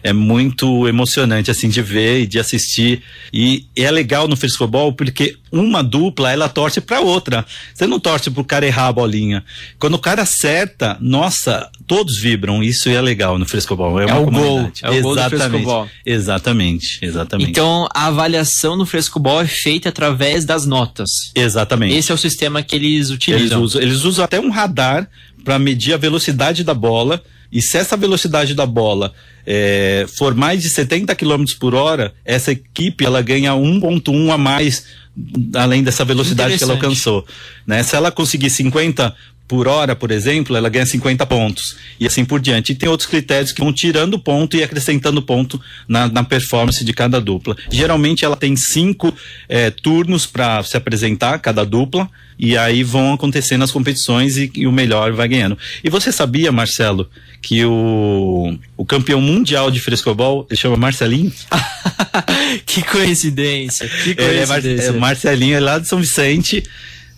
é 0.03 0.11
muito 0.11 0.85
emocionante 0.89 1.49
assim 1.49 1.69
de 1.69 1.81
ver 1.81 2.23
e 2.23 2.27
de 2.27 2.37
assistir. 2.37 3.01
E, 3.31 3.65
e 3.73 3.83
é 3.83 3.89
legal 3.89 4.27
no 4.27 4.35
frescobol 4.35 4.91
porque 4.91 5.37
uma 5.49 5.81
dupla 5.81 6.31
ela 6.31 6.49
torce 6.49 6.81
para 6.81 6.99
outra. 6.99 7.45
Você 7.73 7.87
não 7.87 8.01
torce 8.01 8.29
pro 8.29 8.43
cara 8.43 8.65
errar 8.65 8.87
a 8.87 8.93
bolinha. 8.93 9.45
Quando 9.79 9.93
o 9.93 9.99
cara 9.99 10.23
acerta, 10.23 10.97
nossa, 10.99 11.69
todos 11.87 12.19
vibram. 12.19 12.63
Isso 12.63 12.89
é 12.89 13.01
legal 13.01 13.37
no 13.37 13.45
frescobol. 13.45 13.99
É, 13.99 14.09
é 14.09 14.13
o 14.15 14.29
gol. 14.29 14.71
É 14.81 14.89
o 14.89 15.01
gol 15.01 15.13
exatamente, 15.13 15.91
Exatamente, 16.05 16.99
exatamente. 17.01 17.49
Então 17.49 17.87
a 17.93 18.07
avaliação 18.07 18.75
no 18.75 18.85
frescobol 18.85 19.41
é 19.41 19.47
feita 19.47 19.89
através 19.89 20.45
das 20.45 20.65
notas. 20.65 21.09
Exatamente. 21.35 21.95
Esse 21.95 22.11
é 22.11 22.15
o 22.15 22.17
sistema 22.17 22.63
que 22.63 22.75
eles 22.75 23.09
utilizam. 23.09 23.59
Eles 23.59 23.73
usam, 23.73 23.81
eles 23.81 24.03
usam 24.03 24.25
até 24.25 24.39
um 24.39 24.49
radar 24.49 25.09
para 25.43 25.59
medir 25.59 25.93
a 25.93 25.97
velocidade 25.97 26.63
da 26.63 26.73
bola. 26.73 27.21
E 27.51 27.61
se 27.61 27.77
essa 27.77 27.95
velocidade 27.95 28.55
da 28.55 28.65
bola 28.65 29.13
é, 29.45 30.07
for 30.17 30.33
mais 30.33 30.63
de 30.63 30.69
70 30.69 31.13
km 31.15 31.43
por 31.59 31.75
hora, 31.75 32.13
essa 32.25 32.51
equipe 32.51 33.05
ela 33.05 33.21
ganha 33.21 33.51
1.1 33.51 34.33
a 34.33 34.37
mais 34.37 34.85
além 35.53 35.83
dessa 35.83 36.03
velocidade 36.03 36.57
que 36.57 36.63
ela 36.63 36.73
alcançou. 36.73 37.25
Né? 37.67 37.83
Se 37.83 37.95
ela 37.95 38.11
conseguir 38.11 38.49
50 38.49 39.15
por 39.53 39.67
hora, 39.67 39.95
por 39.95 40.09
exemplo, 40.09 40.57
ela 40.57 40.67
ganha 40.67 40.83
50 40.83 41.27
pontos. 41.27 41.77
E 41.99 42.07
assim 42.07 42.25
por 42.25 42.39
diante. 42.39 42.71
E 42.71 42.75
tem 42.75 42.89
outros 42.89 43.07
critérios 43.07 43.51
que 43.51 43.61
vão 43.61 43.71
tirando 43.71 44.17
ponto 44.17 44.57
e 44.57 44.63
acrescentando 44.63 45.21
ponto 45.21 45.61
na, 45.87 46.07
na 46.07 46.23
performance 46.23 46.83
de 46.83 46.91
cada 46.91 47.21
dupla. 47.21 47.55
Geralmente 47.69 48.25
ela 48.25 48.35
tem 48.35 48.55
cinco 48.55 49.13
é, 49.47 49.69
turnos 49.69 50.25
para 50.25 50.63
se 50.63 50.75
apresentar, 50.75 51.37
cada 51.37 51.63
dupla, 51.63 52.09
e 52.39 52.57
aí 52.57 52.81
vão 52.81 53.13
acontecendo 53.13 53.63
as 53.63 53.69
competições 53.69 54.37
e, 54.37 54.51
e, 54.55 54.65
o 54.65 54.71
melhor 54.71 55.11
vai 55.11 55.27
ganhando. 55.27 55.55
E 55.83 55.89
você 55.89 56.11
sabia, 56.11 56.51
Marcelo, 56.51 57.07
que 57.39 57.63
o, 57.63 58.57
o 58.75 58.83
campeão 58.83 59.21
mundial 59.21 59.69
de 59.69 59.79
frescobol 59.79 60.47
ele 60.49 60.59
chama 60.59 60.75
Marcelinho? 60.77 61.31
que 62.65 62.81
coincidência! 62.81 63.87
Que 63.87 64.15
coincidência. 64.15 64.31
Ele 64.31 64.39
é, 64.39 64.45
Mar, 64.47 64.65
é 64.65 64.99
Marcelinho 64.99 65.55
é 65.57 65.59
lá 65.59 65.77
de 65.77 65.87
São 65.87 65.99
Vicente. 65.99 66.63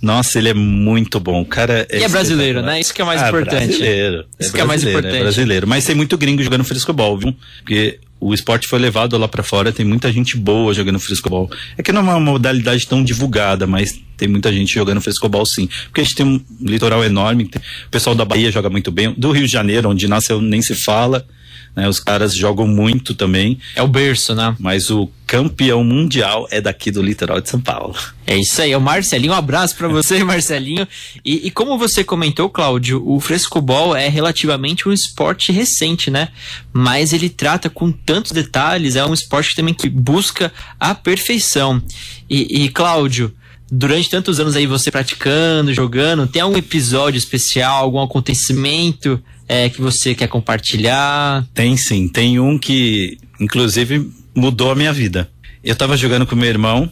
Nossa, 0.05 0.37
ele 0.37 0.49
é 0.49 0.53
muito 0.53 1.19
bom. 1.19 1.41
O 1.41 1.45
cara 1.45 1.87
é 1.89 2.01
e 2.01 2.03
é 2.03 2.07
brasileiro, 2.07 2.61
né? 2.61 2.79
Isso 2.79 2.93
que 2.93 3.01
é 3.01 3.05
mais 3.05 3.23
ah, 3.23 3.27
importante. 3.27 3.65
Brasileiro. 3.65 4.25
Isso 4.39 4.49
é 4.49 4.53
que 4.53 4.61
é 4.61 4.63
mais 4.63 4.83
importante. 4.83 5.15
É 5.15 5.19
brasileiro. 5.19 5.67
Mas 5.67 5.83
tem 5.83 5.95
muito 5.95 6.15
gringo 6.15 6.43
jogando 6.43 6.63
frescobol, 6.63 7.17
viu? 7.17 7.35
Porque 7.57 7.99
o 8.19 8.31
esporte 8.31 8.67
foi 8.67 8.77
levado 8.77 9.17
lá 9.17 9.27
para 9.27 9.41
fora, 9.41 9.71
tem 9.71 9.83
muita 9.83 10.11
gente 10.11 10.37
boa 10.37 10.75
jogando 10.75 10.99
frescobol. 10.99 11.49
É 11.75 11.81
que 11.81 11.91
não 11.91 12.01
é 12.01 12.03
uma 12.03 12.19
modalidade 12.19 12.85
tão 12.85 13.03
divulgada, 13.03 13.65
mas 13.65 13.99
tem 14.15 14.27
muita 14.27 14.53
gente 14.53 14.75
jogando 14.75 15.01
frescobol 15.01 15.43
sim. 15.43 15.67
Porque 15.85 16.01
a 16.01 16.03
gente 16.03 16.15
tem 16.15 16.25
um 16.25 16.39
litoral 16.61 17.03
enorme, 17.03 17.49
o 17.87 17.89
pessoal 17.89 18.15
da 18.15 18.23
Bahia 18.23 18.51
joga 18.51 18.69
muito 18.69 18.91
bem, 18.91 19.11
do 19.17 19.31
Rio 19.31 19.47
de 19.47 19.51
Janeiro, 19.51 19.89
onde 19.89 20.07
nasceu, 20.07 20.39
nem 20.39 20.61
se 20.61 20.75
fala. 20.75 21.25
Né? 21.75 21.87
Os 21.89 21.99
caras 21.99 22.33
jogam 22.33 22.67
muito 22.67 23.13
também. 23.13 23.59
É 23.75 23.83
o 23.83 23.87
berço, 23.87 24.33
né? 24.33 24.55
Mas 24.59 24.89
o 24.89 25.09
campeão 25.27 25.83
mundial 25.83 26.47
é 26.51 26.61
daqui 26.61 26.89
do 26.89 27.01
litoral 27.01 27.41
de 27.41 27.49
São 27.49 27.59
Paulo. 27.59 27.95
É 28.25 28.37
isso 28.37 28.61
aí, 28.61 28.71
é 28.71 28.77
o 28.77 28.81
Marcelinho. 28.81 29.33
Um 29.33 29.35
abraço 29.35 29.75
para 29.75 29.87
você, 29.87 30.21
Marcelinho. 30.23 30.87
E, 31.25 31.47
e, 31.47 31.51
como 31.51 31.77
você 31.77 32.03
comentou, 32.03 32.49
Cláudio, 32.49 33.03
o 33.05 33.19
frescobol 33.19 33.95
é 33.95 34.07
relativamente 34.07 34.87
um 34.87 34.93
esporte 34.93 35.51
recente, 35.51 36.09
né? 36.09 36.29
Mas 36.71 37.11
ele 37.11 37.29
trata 37.29 37.69
com 37.69 37.91
tantos 37.91 38.31
detalhes, 38.31 38.95
é 38.95 39.05
um 39.05 39.13
esporte 39.13 39.55
também 39.55 39.73
que 39.73 39.89
busca 39.89 40.53
a 40.79 40.95
perfeição. 40.95 41.81
E, 42.29 42.63
e 42.63 42.69
Cláudio, 42.69 43.33
durante 43.69 44.09
tantos 44.09 44.39
anos 44.39 44.55
aí 44.55 44.67
você 44.67 44.91
praticando, 44.91 45.73
jogando, 45.73 46.27
tem 46.27 46.41
algum 46.41 46.57
episódio 46.57 47.17
especial, 47.17 47.83
algum 47.83 48.01
acontecimento 48.01 49.21
é, 49.47 49.69
que 49.69 49.81
você 49.81 50.15
quer 50.15 50.27
compartilhar? 50.27 51.45
Tem 51.53 51.77
sim, 51.77 52.07
tem 52.07 52.39
um 52.39 52.57
que 52.57 53.17
inclusive 53.39 54.09
mudou 54.35 54.71
a 54.71 54.75
minha 54.75 54.93
vida. 54.93 55.29
Eu 55.63 55.75
tava 55.75 55.97
jogando 55.97 56.25
com 56.25 56.35
meu 56.35 56.49
irmão 56.49 56.89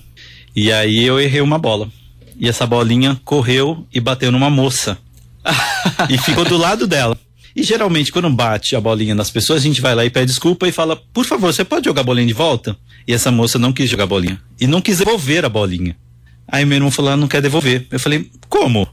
e 0.55 0.72
aí 0.72 1.03
eu 1.03 1.19
errei 1.19 1.41
uma 1.41 1.57
bola. 1.57 1.89
E 2.39 2.48
essa 2.48 2.65
bolinha 2.65 3.19
correu 3.24 3.86
e 3.93 4.00
bateu 4.00 4.31
numa 4.31 4.50
moça. 4.50 4.98
e 6.10 6.17
ficou 6.17 6.45
do 6.45 6.57
lado 6.57 6.88
dela. 6.88 7.17
E 7.55 7.62
geralmente, 7.62 8.12
quando 8.12 8.29
bate 8.31 8.75
a 8.75 8.81
bolinha 8.81 9.13
nas 9.13 9.29
pessoas, 9.29 9.62
a 9.62 9.63
gente 9.63 9.79
vai 9.79 9.93
lá 9.93 10.03
e 10.03 10.10
pede 10.10 10.27
desculpa 10.27 10.67
e 10.67 10.72
fala: 10.72 10.95
Por 11.13 11.24
favor, 11.24 11.53
você 11.53 11.63
pode 11.63 11.86
jogar 11.86 12.01
a 12.01 12.03
bolinha 12.03 12.25
de 12.25 12.33
volta? 12.33 12.75
E 13.07 13.13
essa 13.13 13.29
moça 13.29 13.60
não 13.60 13.72
quis 13.72 13.89
jogar 13.89 14.05
a 14.05 14.07
bolinha. 14.07 14.41
E 14.60 14.65
não 14.65 14.81
quis 14.81 14.98
devolver 14.98 15.45
a 15.45 15.50
bolinha. 15.50 15.95
Aí 16.48 16.65
meu 16.65 16.77
irmão 16.77 16.89
falou: 16.89 17.12
ah, 17.12 17.17
Não 17.17 17.27
quer 17.27 17.41
devolver. 17.41 17.86
Eu 17.91 18.00
falei: 18.00 18.29
Como? 18.50 18.88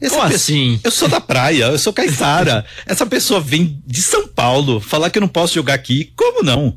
Essa 0.00 0.14
Como 0.14 0.28
pessoa, 0.28 0.36
assim? 0.36 0.80
Eu 0.84 0.90
sou 0.90 1.08
da 1.08 1.20
praia, 1.20 1.64
eu 1.64 1.78
sou 1.78 1.92
Caissara. 1.92 2.64
Essa 2.86 3.06
pessoa 3.06 3.40
vem 3.40 3.82
de 3.86 4.02
São 4.02 4.28
Paulo 4.28 4.80
falar 4.80 5.10
que 5.10 5.18
eu 5.18 5.22
não 5.22 5.28
posso 5.28 5.54
jogar 5.54 5.74
aqui. 5.74 6.12
Como 6.14 6.42
não? 6.42 6.76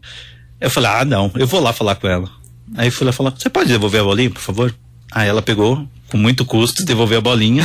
Eu 0.59 0.69
falei, 0.69 0.89
ah, 0.89 1.05
não, 1.05 1.31
eu 1.35 1.47
vou 1.47 1.59
lá 1.59 1.73
falar 1.73 1.95
com 1.95 2.07
ela. 2.07 2.29
Aí 2.75 2.91
fui 2.91 3.05
lá 3.05 3.11
falar, 3.11 3.31
você 3.31 3.49
pode 3.49 3.69
devolver 3.69 4.01
a 4.01 4.03
bolinha, 4.03 4.29
por 4.29 4.41
favor? 4.41 4.75
Aí 5.11 5.27
ela 5.27 5.41
pegou, 5.41 5.87
com 6.09 6.17
muito 6.17 6.45
custo, 6.45 6.85
devolveu 6.85 7.17
a 7.17 7.21
bolinha. 7.21 7.63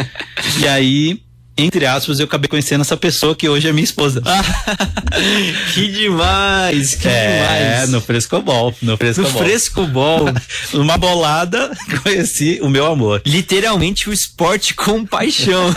e 0.60 0.66
aí 0.66 1.22
entre 1.58 1.86
aspas, 1.86 2.18
eu 2.20 2.26
acabei 2.26 2.48
conhecendo 2.48 2.82
essa 2.82 2.96
pessoa 2.96 3.34
que 3.34 3.48
hoje 3.48 3.66
é 3.68 3.72
minha 3.72 3.84
esposa. 3.84 4.22
que 5.74 5.88
demais, 5.88 6.94
que 6.94 7.08
é, 7.08 7.72
demais. 7.72 7.90
no 7.90 8.00
Frescobol, 8.00 8.74
no 8.82 8.96
Frescobol. 8.96 9.32
No 9.32 9.38
Frescobol. 9.38 10.24
Numa 10.74 10.98
bolada, 10.98 11.70
conheci 12.02 12.58
o 12.62 12.68
meu 12.68 12.86
amor. 12.86 13.22
Literalmente 13.24 14.08
o 14.08 14.12
esporte 14.12 14.74
com 14.74 15.04
paixão. 15.06 15.74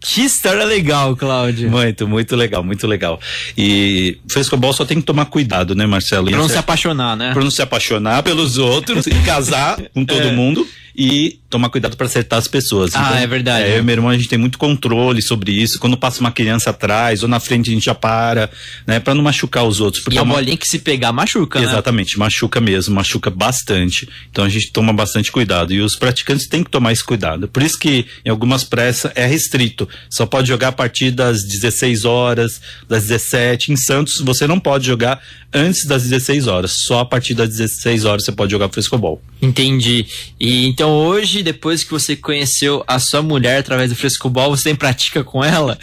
que 0.00 0.22
história 0.22 0.64
legal, 0.64 1.16
Cláudio. 1.16 1.70
Muito, 1.70 2.06
muito 2.06 2.36
legal, 2.36 2.62
muito 2.62 2.86
legal. 2.86 3.20
E 3.56 4.18
Frescobol 4.30 4.72
só 4.72 4.84
tem 4.84 5.00
que 5.00 5.06
tomar 5.06 5.26
cuidado, 5.26 5.74
né, 5.74 5.86
Marcelo? 5.86 6.28
Pra 6.28 6.38
não 6.38 6.48
se 6.48 6.56
é- 6.56 6.58
apaixonar, 6.58 7.16
né? 7.16 7.32
Pra 7.32 7.42
não 7.42 7.50
se 7.50 7.62
apaixonar 7.62 8.22
pelos 8.22 8.58
outros, 8.58 9.06
e 9.06 9.14
casar 9.24 9.78
com 9.92 10.04
todo 10.04 10.28
É. 10.28 10.32
mundo 10.32 10.66
e 10.96 11.38
tomar 11.50 11.68
cuidado 11.68 11.96
para 11.96 12.06
acertar 12.06 12.38
as 12.38 12.48
pessoas. 12.48 12.92
Ah, 12.94 13.20
é 13.20 13.26
verdade. 13.26 13.70
eu 13.70 13.78
e 13.78 13.82
meu 13.82 13.92
irmão, 13.94 14.10
a 14.10 14.16
gente 14.16 14.28
tem 14.28 14.38
muito 14.38 14.58
controle 14.58 15.20
sobre 15.22 15.52
isso. 15.52 15.78
Quando 15.78 15.96
passa 15.96 16.20
uma 16.20 16.30
criança 16.32 16.70
atrás 16.70 17.22
ou 17.22 17.28
na 17.28 17.38
frente, 17.40 17.70
a 17.70 17.72
gente 17.72 17.84
já 17.84 17.94
para, 17.94 18.50
né, 18.86 18.98
para 19.00 19.14
não 19.14 19.22
machucar 19.22 19.64
os 19.64 19.80
outros. 19.80 20.04
E 20.10 20.16
a 20.16 20.20
é 20.20 20.22
uma- 20.22 20.34
bolinha 20.34 20.56
que 20.56 20.66
se 20.66 20.78
pegar 20.78 21.12
machuca, 21.12 21.60
né? 21.60 21.66
Exatamente, 21.66 22.18
machuca 22.18 22.60
mesmo, 22.60 22.94
machuca 22.94 23.30
bastante. 23.30 24.08
Então 24.30 24.44
a 24.44 24.48
gente 24.48 24.70
toma 24.72 24.92
bastante 24.92 25.30
cuidado. 25.32 25.72
E 25.72 25.80
os 25.80 25.96
praticantes 25.96 26.46
têm 26.48 26.62
que 26.64 26.70
tomar 26.70 26.92
esse 26.92 27.04
cuidado. 27.04 27.46
Por 27.48 27.62
isso 27.62 27.78
que 27.78 28.06
em 28.24 28.30
algumas 28.30 28.64
pressas 28.64 29.12
é 29.14 29.26
restrito. 29.26 29.88
Só 30.10 30.26
pode 30.26 30.48
jogar 30.48 30.68
a 30.68 30.72
partir 30.72 31.10
das 31.10 31.44
16 31.44 32.04
horas, 32.04 32.60
das 32.88 33.04
17. 33.04 33.72
Em 33.72 33.76
Santos 33.76 34.20
você 34.20 34.46
não 34.46 34.58
pode 34.60 34.86
jogar 34.86 35.20
antes 35.52 35.86
das 35.86 36.02
16 36.02 36.46
horas. 36.48 36.72
Só 36.86 37.00
a 37.00 37.04
partir 37.04 37.34
das 37.34 37.48
16 37.48 38.04
horas 38.04 38.24
você 38.24 38.32
pode 38.32 38.50
jogar 38.50 38.68
frescobol. 38.70 39.22
Entendi. 39.40 40.06
E 40.40 40.66
então 40.66 40.83
hoje, 40.86 41.42
depois 41.42 41.82
que 41.84 41.90
você 41.90 42.14
conheceu 42.16 42.84
a 42.86 42.98
sua 42.98 43.22
mulher 43.22 43.58
através 43.58 43.90
do 43.90 43.96
frescobol, 43.96 44.50
você 44.56 44.64
tem 44.64 44.74
prática 44.74 45.22
com 45.24 45.44
ela? 45.44 45.78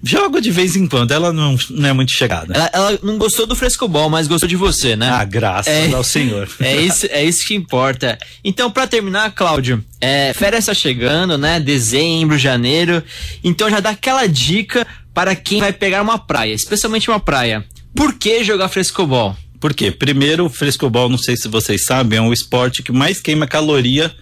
Jogo 0.00 0.40
de 0.40 0.52
vez 0.52 0.76
em 0.76 0.86
quando, 0.86 1.10
ela 1.10 1.32
não, 1.32 1.56
não 1.70 1.88
é 1.88 1.92
muito 1.92 2.12
chegada. 2.12 2.54
Ela, 2.54 2.70
ela 2.72 2.98
não 3.02 3.18
gostou 3.18 3.46
do 3.48 3.56
frescobol, 3.56 4.08
mas 4.08 4.28
gostou 4.28 4.48
de 4.48 4.54
você, 4.54 4.94
né? 4.94 5.08
Ah, 5.10 5.24
graças 5.24 5.72
É. 5.72 5.92
ao 5.92 6.04
Senhor. 6.04 6.48
É 6.60 6.76
isso, 6.80 7.06
é 7.10 7.24
isso 7.24 7.46
que 7.48 7.54
importa. 7.54 8.16
Então, 8.44 8.70
pra 8.70 8.86
terminar, 8.86 9.32
Cláudio, 9.32 9.84
é, 10.00 10.32
férias 10.32 10.66
tá 10.66 10.74
chegando, 10.74 11.36
né? 11.36 11.58
Dezembro, 11.58 12.38
janeiro. 12.38 13.02
Então 13.42 13.68
já 13.68 13.80
dá 13.80 13.90
aquela 13.90 14.26
dica 14.28 14.86
para 15.12 15.34
quem 15.34 15.58
vai 15.58 15.72
pegar 15.72 16.00
uma 16.02 16.16
praia, 16.18 16.54
especialmente 16.54 17.10
uma 17.10 17.18
praia. 17.18 17.64
Por 17.92 18.14
que 18.14 18.44
jogar 18.44 18.68
frescobol? 18.68 19.36
Por 19.60 19.74
quê? 19.74 19.90
Primeiro, 19.90 20.46
o 20.46 20.48
frescobol, 20.50 21.08
não 21.08 21.18
sei 21.18 21.36
se 21.36 21.48
vocês 21.48 21.84
sabem, 21.84 22.20
é 22.20 22.22
um 22.22 22.32
esporte 22.32 22.84
que 22.84 22.92
mais 22.92 23.20
queima 23.20 23.48
caloria 23.48 24.14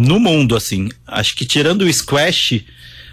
no 0.00 0.18
mundo, 0.18 0.56
assim. 0.56 0.88
Acho 1.06 1.36
que 1.36 1.44
tirando 1.44 1.82
o 1.82 1.92
squash, 1.92 2.64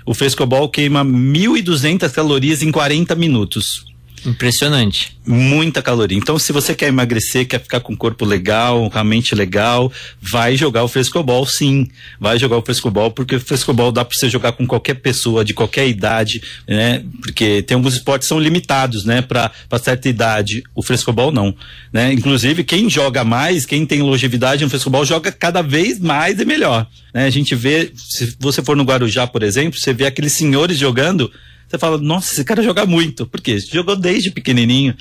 o 0.05 0.13
frescobol 0.13 0.69
queima 0.69 1.03
1.200 1.03 2.09
calorias 2.11 2.61
em 2.61 2.71
40 2.71 3.13
minutos. 3.15 3.85
Impressionante. 4.25 5.15
Muita 5.25 5.81
caloria. 5.81 6.17
Então, 6.17 6.39
se 6.39 6.51
você 6.51 6.73
quer 6.73 6.87
emagrecer, 6.87 7.47
quer 7.47 7.61
ficar 7.61 7.79
com 7.79 7.93
o 7.93 7.97
corpo 7.97 8.25
legal, 8.25 8.89
com 8.89 8.97
a 8.97 9.03
mente 9.03 9.35
legal, 9.35 9.91
vai 10.21 10.55
jogar 10.55 10.83
o 10.83 10.87
frescobol, 10.87 11.45
sim. 11.45 11.87
Vai 12.19 12.39
jogar 12.39 12.57
o 12.57 12.61
frescobol, 12.61 13.11
porque 13.11 13.35
o 13.35 13.39
frescobol 13.39 13.91
dá 13.91 14.03
para 14.03 14.17
você 14.17 14.29
jogar 14.29 14.53
com 14.53 14.65
qualquer 14.65 14.95
pessoa, 14.95 15.45
de 15.45 15.53
qualquer 15.53 15.87
idade, 15.87 16.41
né? 16.67 17.03
Porque 17.21 17.61
tem 17.61 17.75
alguns 17.75 17.93
esportes 17.93 18.27
que 18.27 18.29
são 18.29 18.39
limitados, 18.39 19.05
né? 19.05 19.21
Para 19.21 19.51
certa 19.81 20.09
idade. 20.09 20.63
O 20.73 20.81
frescobol 20.81 21.31
não, 21.31 21.55
né? 21.91 22.11
Inclusive, 22.13 22.63
quem 22.63 22.89
joga 22.89 23.23
mais, 23.23 23.65
quem 23.65 23.85
tem 23.85 24.01
longevidade 24.01 24.63
no 24.63 24.69
frescobol, 24.69 25.05
joga 25.05 25.31
cada 25.31 25.61
vez 25.61 25.99
mais 25.99 26.39
e 26.39 26.45
melhor. 26.45 26.87
Né? 27.13 27.25
A 27.25 27.29
gente 27.29 27.55
vê, 27.55 27.91
se 27.95 28.35
você 28.39 28.61
for 28.63 28.75
no 28.75 28.83
Guarujá, 28.83 29.27
por 29.27 29.43
exemplo, 29.43 29.79
você 29.79 29.93
vê 29.93 30.05
aqueles 30.05 30.33
senhores 30.33 30.77
jogando 30.77 31.31
você 31.67 31.77
fala, 31.77 31.97
nossa, 31.97 32.33
esse 32.33 32.43
cara 32.43 32.63
joga 32.63 32.85
muito. 32.85 33.25
Por 33.25 33.41
quê? 33.41 33.59
Jogou 33.59 33.95
desde 33.95 34.31
pequenininho. 34.31 34.95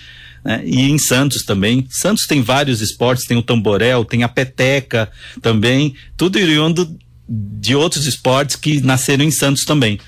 Né? 0.45 0.63
E 0.65 0.83
em 0.83 0.99
Santos 0.99 1.45
também. 1.45 1.87
Santos 1.89 2.27
tem 2.27 2.43
vários 2.43 2.81
esportes, 2.81 3.25
tem 3.25 3.37
o 3.37 3.43
tamborel, 3.43 4.05
tem 4.05 4.23
a 4.23 4.29
peteca 4.29 5.11
também. 5.41 5.95
Tudo 6.17 6.39
oriundo 6.39 6.97
de 7.29 7.75
outros 7.75 8.07
esportes 8.07 8.57
que 8.57 8.81
nasceram 8.81 9.25
em 9.25 9.31
Santos 9.31 9.65
também. 9.65 9.99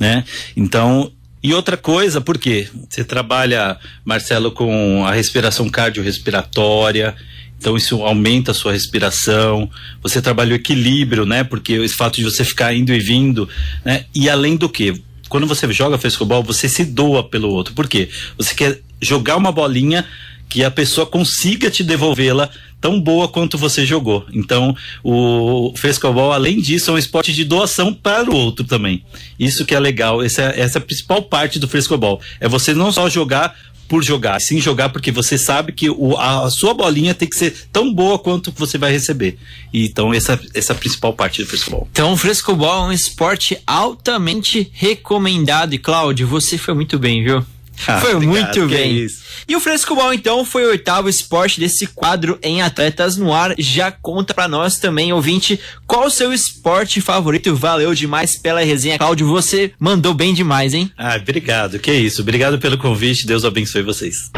Né? 0.00 0.24
Então, 0.56 1.10
e 1.42 1.52
outra 1.52 1.76
coisa, 1.76 2.20
por 2.20 2.38
quê? 2.38 2.68
Você 2.88 3.04
trabalha, 3.04 3.78
Marcelo, 4.04 4.50
com 4.50 5.04
a 5.06 5.12
respiração 5.12 5.68
cardiorrespiratória. 5.68 7.14
Então 7.58 7.76
isso 7.76 8.02
aumenta 8.02 8.50
a 8.50 8.54
sua 8.54 8.72
respiração. 8.72 9.70
Você 10.02 10.20
trabalha 10.20 10.52
o 10.52 10.56
equilíbrio, 10.56 11.24
né? 11.24 11.44
Porque 11.44 11.78
o 11.78 11.88
fato 11.88 12.16
de 12.16 12.24
você 12.24 12.44
ficar 12.44 12.74
indo 12.74 12.92
e 12.92 12.98
vindo, 12.98 13.48
né? 13.84 14.06
E 14.14 14.28
além 14.28 14.56
do 14.56 14.68
que, 14.68 15.02
quando 15.28 15.46
você 15.46 15.70
joga 15.72 15.98
frescobol, 15.98 16.42
você 16.42 16.68
se 16.68 16.84
doa 16.84 17.22
pelo 17.22 17.50
outro. 17.50 17.74
Por 17.74 17.88
quê? 17.88 18.08
Você 18.36 18.54
quer 18.54 18.80
jogar 19.00 19.36
uma 19.36 19.52
bolinha 19.52 20.04
que 20.48 20.62
a 20.62 20.70
pessoa 20.70 21.06
consiga 21.06 21.70
te 21.70 21.82
devolvê-la 21.82 22.48
tão 22.80 23.00
boa 23.00 23.26
quanto 23.26 23.56
você 23.56 23.86
jogou. 23.86 24.26
Então, 24.32 24.76
o 25.02 25.72
frescobol, 25.74 26.32
além 26.32 26.60
disso, 26.60 26.90
é 26.90 26.94
um 26.94 26.98
esporte 26.98 27.32
de 27.32 27.44
doação 27.44 27.94
para 27.94 28.30
o 28.30 28.36
outro 28.36 28.64
também. 28.64 29.02
Isso 29.38 29.64
que 29.64 29.74
é 29.74 29.80
legal. 29.80 30.22
Essa 30.22 30.42
é, 30.42 30.60
essa 30.60 30.78
é 30.78 30.80
a 30.80 30.84
principal 30.84 31.22
parte 31.22 31.58
do 31.58 31.66
frescobol. 31.66 32.20
É 32.38 32.46
você 32.46 32.74
não 32.74 32.92
só 32.92 33.08
jogar 33.08 33.56
por 33.88 34.02
jogar, 34.02 34.40
sim 34.40 34.60
jogar 34.60 34.88
porque 34.88 35.10
você 35.10 35.36
sabe 35.38 35.72
que 35.72 35.90
o, 35.90 36.16
a, 36.16 36.50
sua 36.50 36.74
bolinha 36.74 37.14
tem 37.14 37.28
que 37.28 37.36
ser 37.36 37.54
tão 37.72 37.92
boa 37.92 38.18
quanto 38.18 38.52
você 38.52 38.78
vai 38.78 38.92
receber. 38.92 39.38
E, 39.72 39.86
então, 39.86 40.12
essa, 40.12 40.40
essa 40.54 40.72
é 40.72 40.76
a 40.76 40.78
principal 40.78 41.12
parte 41.12 41.42
do 41.42 41.48
frescobol. 41.48 41.88
Então, 41.92 42.12
o 42.12 42.16
frescobol 42.16 42.84
é 42.84 42.88
um 42.88 42.92
esporte 42.92 43.58
altamente 43.66 44.70
recomendado. 44.72 45.74
E, 45.74 45.78
Cláudio, 45.78 46.26
você 46.26 46.56
foi 46.58 46.74
muito 46.74 46.98
bem, 46.98 47.22
viu? 47.22 47.44
Ah, 47.86 48.00
foi 48.00 48.14
obrigado, 48.14 48.56
muito 48.56 48.74
é 48.74 48.78
bem. 48.78 48.96
isso. 48.96 49.22
E 49.46 49.54
o 49.54 49.60
frescobol, 49.60 50.12
então, 50.14 50.44
foi 50.44 50.64
o 50.64 50.68
oitavo 50.70 51.08
esporte 51.08 51.60
desse 51.60 51.86
quadro 51.86 52.38
em 52.42 52.62
Atletas 52.62 53.16
no 53.16 53.32
Ar. 53.32 53.54
Já 53.58 53.90
conta 53.90 54.32
pra 54.32 54.48
nós 54.48 54.78
também, 54.78 55.12
ouvinte, 55.12 55.60
qual 55.86 56.06
o 56.06 56.10
seu 56.10 56.32
esporte 56.32 57.00
favorito. 57.00 57.54
Valeu 57.54 57.94
demais 57.94 58.36
pela 58.36 58.64
resenha, 58.64 58.98
Cláudio. 58.98 59.26
Você 59.26 59.72
mandou 59.78 60.14
bem 60.14 60.32
demais, 60.32 60.72
hein? 60.72 60.90
Ah, 60.96 61.16
obrigado, 61.16 61.78
que 61.78 61.92
isso. 61.92 62.22
Obrigado 62.22 62.58
pelo 62.58 62.78
convite. 62.78 63.26
Deus 63.26 63.44
abençoe 63.44 63.82
vocês. 63.82 64.30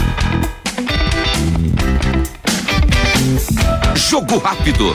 Jogo 3.95 4.39
rápido. 4.39 4.95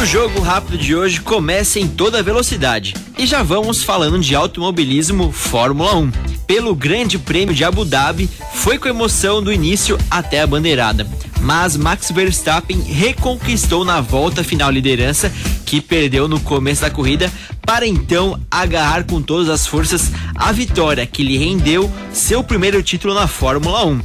O 0.00 0.06
jogo 0.06 0.40
rápido 0.40 0.78
de 0.78 0.94
hoje 0.94 1.20
começa 1.20 1.80
em 1.80 1.88
toda 1.88 2.22
velocidade. 2.22 2.94
E 3.18 3.26
já 3.26 3.42
vamos 3.42 3.82
falando 3.82 4.20
de 4.20 4.32
automobilismo 4.32 5.32
Fórmula 5.32 5.96
1. 5.96 6.12
Pelo 6.46 6.72
Grande 6.72 7.18
Prêmio 7.18 7.52
de 7.52 7.64
Abu 7.64 7.84
Dhabi, 7.84 8.30
foi 8.54 8.78
com 8.78 8.88
emoção 8.88 9.42
do 9.42 9.52
início 9.52 9.98
até 10.08 10.40
a 10.40 10.46
bandeirada. 10.46 11.04
Mas 11.40 11.76
Max 11.76 12.10
Verstappen 12.10 12.80
reconquistou 12.80 13.84
na 13.84 14.00
volta 14.00 14.42
final 14.42 14.70
liderança, 14.70 15.32
que 15.64 15.80
perdeu 15.80 16.26
no 16.28 16.40
começo 16.40 16.82
da 16.82 16.90
corrida, 16.90 17.32
para 17.62 17.86
então 17.86 18.40
agarrar 18.50 19.04
com 19.04 19.20
todas 19.20 19.48
as 19.48 19.66
forças 19.66 20.10
a 20.34 20.50
vitória 20.52 21.06
que 21.06 21.22
lhe 21.22 21.36
rendeu 21.36 21.90
seu 22.12 22.42
primeiro 22.42 22.82
título 22.82 23.14
na 23.14 23.26
Fórmula 23.26 23.84
1. 23.84 24.00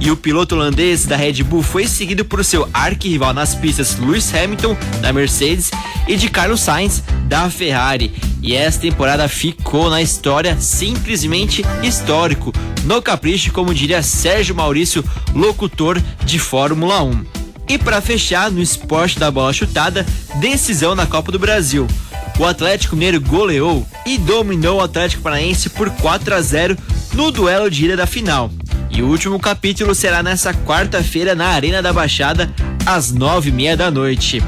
E 0.00 0.10
o 0.10 0.16
piloto 0.16 0.54
holandês 0.54 1.04
da 1.04 1.16
Red 1.16 1.42
Bull 1.42 1.62
foi 1.62 1.88
seguido 1.88 2.24
por 2.24 2.44
seu 2.44 2.68
arquirrival 2.72 3.34
nas 3.34 3.54
pistas 3.54 3.98
Lewis 3.98 4.32
Hamilton, 4.32 4.76
da 5.00 5.12
Mercedes, 5.12 5.70
e 6.06 6.16
de 6.16 6.30
Carlos 6.30 6.60
Sainz, 6.60 7.02
da 7.24 7.50
Ferrari. 7.50 8.12
E 8.40 8.54
essa 8.54 8.80
temporada 8.80 9.28
ficou 9.28 9.90
na 9.90 10.00
história 10.00 10.56
simplesmente 10.60 11.64
histórico, 11.82 12.52
no 12.88 13.02
capricho, 13.02 13.52
como 13.52 13.74
diria 13.74 14.02
Sérgio 14.02 14.54
Maurício, 14.54 15.04
locutor 15.34 16.00
de 16.24 16.38
Fórmula 16.38 17.02
1. 17.02 17.22
E 17.68 17.76
para 17.76 18.00
fechar, 18.00 18.50
no 18.50 18.62
esporte 18.62 19.18
da 19.18 19.30
bola 19.30 19.52
chutada, 19.52 20.06
decisão 20.40 20.94
na 20.94 21.04
Copa 21.04 21.30
do 21.30 21.38
Brasil. 21.38 21.86
O 22.38 22.46
Atlético 22.46 22.96
Mineiro 22.96 23.20
goleou 23.20 23.86
e 24.06 24.16
dominou 24.16 24.78
o 24.78 24.80
Atlético 24.82 25.22
Paranaense 25.22 25.68
por 25.68 25.90
4 25.90 26.34
a 26.34 26.40
0 26.40 26.78
no 27.12 27.30
duelo 27.30 27.70
de 27.70 27.84
ida 27.84 27.96
da 27.96 28.06
final. 28.06 28.50
E 28.90 29.02
o 29.02 29.06
último 29.06 29.38
capítulo 29.38 29.94
será 29.94 30.22
nessa 30.22 30.54
quarta-feira 30.54 31.34
na 31.34 31.48
Arena 31.48 31.82
da 31.82 31.92
Baixada, 31.92 32.50
às 32.86 33.12
nove 33.12 33.50
e 33.50 33.52
meia 33.52 33.76
da 33.76 33.90
noite. 33.90 34.42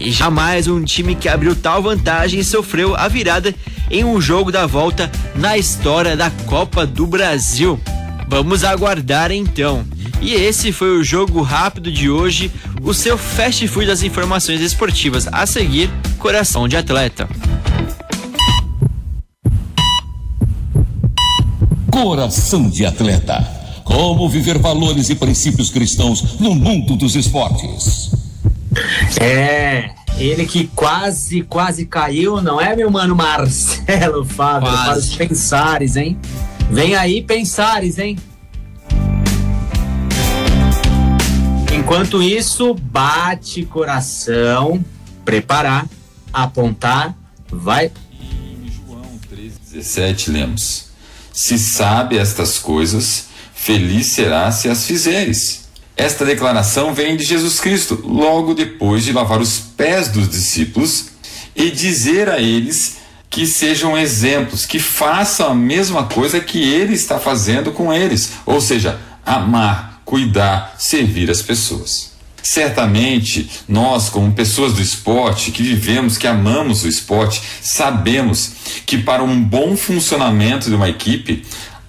E 0.00 0.10
jamais 0.10 0.66
um 0.66 0.82
time 0.82 1.14
que 1.14 1.28
abriu 1.28 1.54
tal 1.54 1.80
vantagem 1.80 2.42
sofreu 2.42 2.96
a 2.96 3.06
virada 3.06 3.54
em 3.90 4.04
um 4.04 4.20
jogo 4.20 4.50
da 4.50 4.66
volta 4.66 5.10
na 5.34 5.56
história 5.56 6.16
da 6.16 6.30
Copa 6.46 6.86
do 6.86 7.06
Brasil. 7.06 7.80
Vamos 8.28 8.64
aguardar 8.64 9.30
então. 9.30 9.84
E 10.20 10.32
esse 10.32 10.72
foi 10.72 10.96
o 10.96 11.04
jogo 11.04 11.42
rápido 11.42 11.92
de 11.92 12.08
hoje, 12.08 12.50
o 12.82 12.94
seu 12.94 13.18
fast 13.18 13.66
food 13.68 13.86
das 13.86 14.02
informações 14.02 14.60
esportivas. 14.60 15.28
A 15.30 15.46
seguir, 15.46 15.90
Coração 16.18 16.66
de 16.66 16.76
Atleta. 16.76 17.28
Coração 21.90 22.68
de 22.68 22.84
atleta. 22.84 23.46
Como 23.84 24.28
viver 24.28 24.58
valores 24.58 25.10
e 25.10 25.14
princípios 25.14 25.70
cristãos 25.70 26.40
no 26.40 26.54
mundo 26.54 26.96
dos 26.96 27.14
esportes. 27.14 28.10
É, 29.20 29.90
ele 30.18 30.46
que 30.46 30.68
quase, 30.68 31.42
quase 31.42 31.86
caiu, 31.86 32.40
não 32.40 32.60
é, 32.60 32.74
meu 32.76 32.90
mano 32.90 33.14
Marcelo 33.16 34.24
Fábio? 34.24 34.70
Quase. 34.70 34.84
Para 34.84 34.98
os 34.98 35.16
pensares, 35.16 35.96
hein? 35.96 36.18
Vem 36.70 36.94
aí, 36.94 37.22
pensares, 37.22 37.98
hein? 37.98 38.16
Enquanto 41.72 42.22
isso, 42.22 42.74
bate 42.74 43.64
coração, 43.66 44.82
preparar, 45.24 45.86
apontar, 46.32 47.14
vai. 47.50 47.90
João 48.86 49.20
3,17 49.30 50.32
lemos: 50.32 50.86
Se 51.32 51.58
sabe 51.58 52.16
estas 52.16 52.58
coisas, 52.58 53.26
feliz 53.52 54.06
será 54.06 54.50
se 54.50 54.68
as 54.68 54.86
fizeres. 54.86 55.63
Esta 55.96 56.24
declaração 56.24 56.92
vem 56.92 57.16
de 57.16 57.24
Jesus 57.24 57.60
Cristo, 57.60 58.02
logo 58.04 58.52
depois 58.52 59.04
de 59.04 59.12
lavar 59.12 59.40
os 59.40 59.58
pés 59.58 60.08
dos 60.08 60.28
discípulos 60.28 61.06
e 61.54 61.70
dizer 61.70 62.28
a 62.28 62.40
eles 62.40 62.96
que 63.30 63.46
sejam 63.46 63.96
exemplos, 63.96 64.66
que 64.66 64.78
façam 64.78 65.50
a 65.50 65.54
mesma 65.54 66.04
coisa 66.04 66.40
que 66.40 66.58
ele 66.58 66.94
está 66.94 67.18
fazendo 67.18 67.72
com 67.72 67.92
eles, 67.92 68.32
ou 68.44 68.60
seja, 68.60 69.00
amar, 69.24 70.02
cuidar, 70.04 70.74
servir 70.78 71.30
as 71.30 71.42
pessoas. 71.42 72.12
Certamente, 72.42 73.50
nós, 73.66 74.08
como 74.08 74.32
pessoas 74.32 74.74
do 74.74 74.82
esporte, 74.82 75.50
que 75.50 75.62
vivemos, 75.62 76.18
que 76.18 76.26
amamos 76.26 76.84
o 76.84 76.88
esporte, 76.88 77.42
sabemos 77.62 78.52
que 78.84 78.98
para 78.98 79.22
um 79.22 79.42
bom 79.42 79.76
funcionamento 79.76 80.68
de 80.68 80.76
uma 80.76 80.90
equipe, 80.90 81.42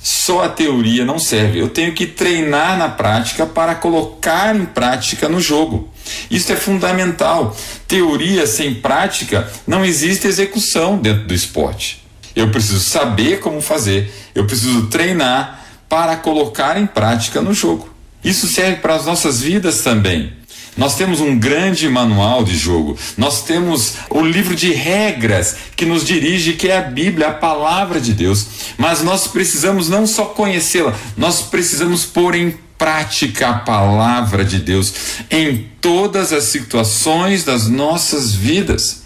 só 0.06 0.44
a 0.44 0.50
teoria 0.50 1.04
não 1.04 1.18
serve. 1.18 1.58
Eu 1.58 1.68
tenho 1.68 1.92
que 1.92 2.06
treinar 2.06 2.78
na 2.78 2.88
prática 2.88 3.44
para 3.44 3.74
colocar 3.74 4.56
em 4.56 4.64
prática 4.64 5.28
no 5.28 5.42
jogo. 5.42 5.92
Isso 6.30 6.52
é 6.52 6.56
fundamental. 6.56 7.58
Teoria 7.88 8.46
sem 8.46 8.76
prática 8.76 9.52
não 9.66 9.84
existe 9.84 10.28
execução 10.28 11.00
dentro 11.00 11.26
do 11.26 11.34
esporte. 11.34 12.06
Eu 12.36 12.52
preciso 12.52 12.82
saber 12.82 13.40
como 13.40 13.60
fazer, 13.62 14.14
eu 14.36 14.46
preciso 14.46 14.86
treinar 14.90 15.66
para 15.90 16.18
colocar 16.18 16.80
em 16.80 16.86
prática 16.86 17.42
no 17.42 17.52
jogo. 17.52 17.90
Isso 18.24 18.46
serve 18.46 18.76
para 18.76 18.94
as 18.94 19.08
nossas 19.08 19.42
vidas 19.42 19.82
também. 19.82 20.34
Nós 20.78 20.96
temos 20.96 21.22
um 21.22 21.38
grande 21.38 21.88
manual 21.88 22.44
de 22.44 22.56
jogo. 22.56 22.98
Nós 23.18 23.44
temos 23.44 23.96
o 24.10 24.22
livro 24.22 24.56
de 24.56 24.74
regras 24.74 25.56
que 25.76 25.86
nos 25.86 26.04
dirige, 26.04 26.54
que 26.54 26.68
é 26.68 26.78
a 26.78 26.82
Bíblia, 26.82 27.30
a 27.30 27.34
palavra 27.34 28.00
de 28.00 28.14
Deus. 28.14 28.46
Mas 28.78 29.02
nós 29.02 29.28
precisamos 29.28 29.88
não 29.88 30.06
só 30.06 30.26
conhecê-la, 30.26 30.94
nós 31.16 31.42
precisamos 31.42 32.06
pôr 32.06 32.36
em 32.36 32.58
prática 32.78 33.50
a 33.50 33.54
palavra 33.60 34.44
de 34.44 34.60
Deus 34.60 34.94
em 35.32 35.70
todas 35.80 36.34
as 36.34 36.46
situações 36.46 37.44
das 37.46 37.68
nossas 37.68 38.34
vidas. 38.34 39.06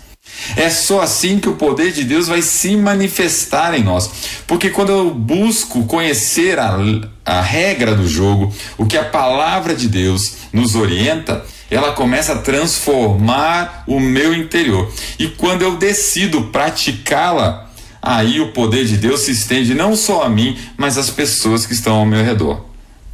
É 0.56 0.70
só 0.70 1.02
assim 1.02 1.40
que 1.40 1.50
o 1.50 1.56
poder 1.56 1.92
de 1.92 2.04
Deus 2.04 2.28
vai 2.28 2.42
se 2.42 2.76
manifestar 2.76 3.78
em 3.78 3.84
nós. 3.84 4.10
Porque 4.48 4.70
quando 4.70 4.92
eu 4.92 5.14
busco 5.14 5.86
conhecer 5.86 6.58
a, 6.58 6.78
a 7.26 7.42
regra 7.42 7.94
do 7.94 8.08
jogo, 8.08 8.54
o 8.78 8.86
que 8.86 8.98
a 8.98 9.04
palavra 9.04 9.76
de 9.76 9.88
Deus 9.88 10.34
nos 10.52 10.76
orienta, 10.76 11.46
ela 11.70 11.92
começa 11.92 12.34
a 12.34 12.40
transformar 12.40 13.84
o 13.88 14.00
meu 14.00 14.34
interior. 14.34 14.92
E 15.18 15.28
quando 15.28 15.62
eu 15.62 15.78
decido 15.78 16.46
praticá-la, 16.46 17.70
aí 18.02 18.40
o 18.40 18.52
poder 18.52 18.86
de 18.86 18.98
Deus 18.98 19.22
se 19.22 19.32
estende 19.32 19.74
não 19.74 19.96
só 19.96 20.24
a 20.24 20.30
mim, 20.30 20.58
mas 20.78 20.98
às 20.98 21.10
pessoas 21.10 21.66
que 21.66 21.74
estão 21.74 21.98
ao 21.98 22.06
meu 22.06 22.24
redor. 22.24 22.66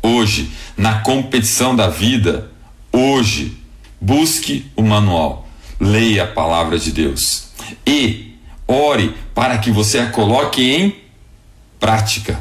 Hoje, 0.01 0.51
na 0.77 0.99
competição 0.99 1.75
da 1.75 1.89
vida, 1.89 2.51
hoje, 2.91 3.57
busque 3.99 4.65
o 4.75 4.83
manual, 4.83 5.47
leia 5.79 6.23
a 6.23 6.27
palavra 6.27 6.77
de 6.77 6.91
Deus 6.91 7.45
e 7.85 8.35
ore 8.67 9.15
para 9.33 9.57
que 9.57 9.71
você 9.71 9.99
a 9.99 10.07
coloque 10.07 10.61
em 10.61 10.95
prática. 11.79 12.39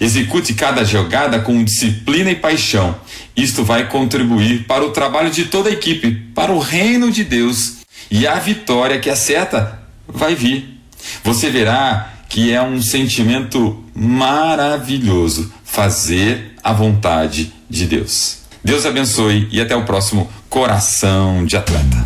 Execute 0.00 0.54
cada 0.54 0.84
jogada 0.84 1.40
com 1.40 1.62
disciplina 1.62 2.30
e 2.30 2.36
paixão. 2.36 2.94
Isto 3.36 3.64
vai 3.64 3.88
contribuir 3.88 4.64
para 4.66 4.84
o 4.84 4.90
trabalho 4.90 5.30
de 5.30 5.44
toda 5.44 5.68
a 5.68 5.72
equipe, 5.72 6.10
para 6.34 6.52
o 6.52 6.58
reino 6.58 7.10
de 7.10 7.22
Deus. 7.22 7.78
E 8.10 8.26
a 8.26 8.36
vitória 8.36 8.98
que 8.98 9.10
acerta 9.10 9.78
vai 10.08 10.34
vir. 10.34 10.80
Você 11.22 11.50
verá 11.50 12.14
que 12.28 12.52
é 12.52 12.62
um 12.62 12.80
sentimento 12.80 13.84
maravilhoso 13.94 15.52
fazer 15.64 16.54
a 16.62 16.72
vontade 16.72 17.52
de 17.68 17.86
Deus. 17.86 18.38
Deus 18.64 18.84
abençoe 18.84 19.48
e 19.52 19.60
até 19.60 19.76
o 19.76 19.84
próximo 19.84 20.28
Coração 20.48 21.44
de 21.44 21.56
Atleta. 21.56 22.04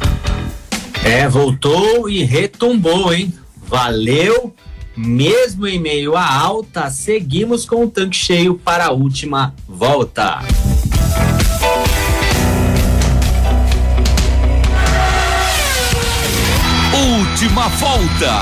É, 1.05 1.29
voltou 1.29 2.09
e 2.09 2.25
retumbou, 2.25 3.12
hein? 3.14 3.33
Valeu! 3.66 4.55
Mesmo 4.97 5.66
em 5.66 5.79
meio 5.79 6.16
à 6.16 6.31
alta, 6.31 6.90
seguimos 6.90 7.64
com 7.64 7.85
o 7.85 7.90
tanque 7.90 8.16
cheio 8.16 8.57
para 8.57 8.87
a 8.87 8.90
última 8.90 9.55
volta. 9.66 10.40
Última 17.31 17.69
volta. 17.69 18.40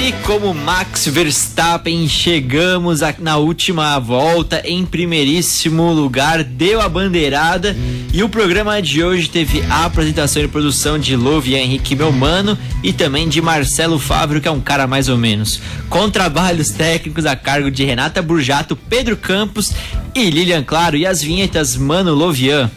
E 0.00 0.10
como 0.26 0.54
Max 0.54 1.06
Verstappen, 1.06 2.08
chegamos 2.08 3.00
na 3.20 3.36
última 3.36 3.98
volta 3.98 4.62
em 4.64 4.84
primeiríssimo 4.86 5.92
lugar, 5.92 6.42
deu 6.42 6.80
a 6.80 6.88
bandeirada 6.88 7.76
e 8.12 8.22
o 8.22 8.28
programa 8.28 8.80
de 8.80 9.04
hoje 9.04 9.28
teve 9.28 9.62
a 9.68 9.84
apresentação 9.84 10.42
e 10.42 10.48
produção 10.48 10.98
de 10.98 11.14
Lovian 11.14 11.58
Henrique 11.58 11.94
meu 11.94 12.10
mano 12.10 12.58
e 12.82 12.92
também 12.92 13.28
de 13.28 13.40
Marcelo 13.42 13.98
Fábio, 13.98 14.40
que 14.40 14.48
é 14.48 14.50
um 14.50 14.60
cara 14.60 14.86
mais 14.86 15.10
ou 15.10 15.18
menos, 15.18 15.60
com 15.90 16.10
trabalhos 16.10 16.70
técnicos 16.70 17.26
a 17.26 17.36
cargo 17.36 17.70
de 17.70 17.84
Renata 17.84 18.22
Burjato, 18.22 18.74
Pedro 18.74 19.16
Campos 19.16 19.72
e 20.14 20.30
Lilian 20.30 20.64
Claro 20.64 20.96
e 20.96 21.06
as 21.06 21.22
vinhetas 21.22 21.76
Mano 21.76 22.14
Lovian. 22.14 22.70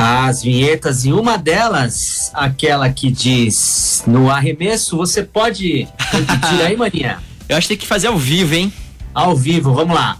As 0.00 0.42
vinhetas, 0.42 1.04
e 1.04 1.12
uma 1.12 1.36
delas, 1.36 2.30
aquela 2.32 2.88
que 2.88 3.10
diz 3.10 4.04
no 4.06 4.30
arremesso, 4.30 4.96
você 4.96 5.24
pode 5.24 5.88
repetir 6.12 6.62
aí, 6.64 6.76
maninha? 6.76 7.18
Eu 7.48 7.56
acho 7.56 7.66
que 7.66 7.74
tem 7.74 7.80
que 7.80 7.86
fazer 7.86 8.06
ao 8.06 8.16
vivo, 8.16 8.54
hein? 8.54 8.72
Ao 9.12 9.34
vivo, 9.36 9.74
vamos 9.74 9.96
lá. 9.96 10.16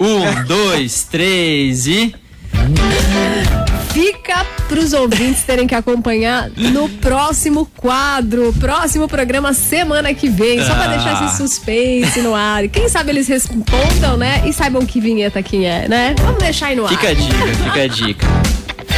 Um, 0.00 0.44
dois, 0.46 1.04
três 1.04 1.86
e. 1.86 2.14
Fica 3.92 4.46
pros 4.68 4.92
ouvintes 4.94 5.42
terem 5.42 5.66
que 5.66 5.74
acompanhar 5.74 6.48
no 6.56 6.88
próximo 6.88 7.66
quadro, 7.76 8.54
próximo 8.58 9.06
programa 9.08 9.52
semana 9.52 10.14
que 10.14 10.28
vem, 10.30 10.60
só 10.64 10.74
pra 10.74 10.84
Ah. 10.84 10.88
deixar 10.96 11.24
esse 11.26 11.36
suspense 11.36 12.22
no 12.22 12.34
ar. 12.34 12.66
Quem 12.68 12.88
sabe 12.88 13.10
eles 13.10 13.26
respondam, 13.28 14.16
né? 14.16 14.42
E 14.46 14.52
saibam 14.54 14.86
que 14.86 14.98
vinheta 15.00 15.42
que 15.42 15.64
é, 15.64 15.88
né? 15.88 16.14
Vamos 16.20 16.42
deixar 16.42 16.68
aí 16.68 16.76
no 16.76 16.84
ar. 16.86 16.90
Fica 16.90 17.08
a 17.08 17.14
dica, 17.14 17.46
fica 17.64 17.82
a 17.82 17.86
dica. 17.88 18.26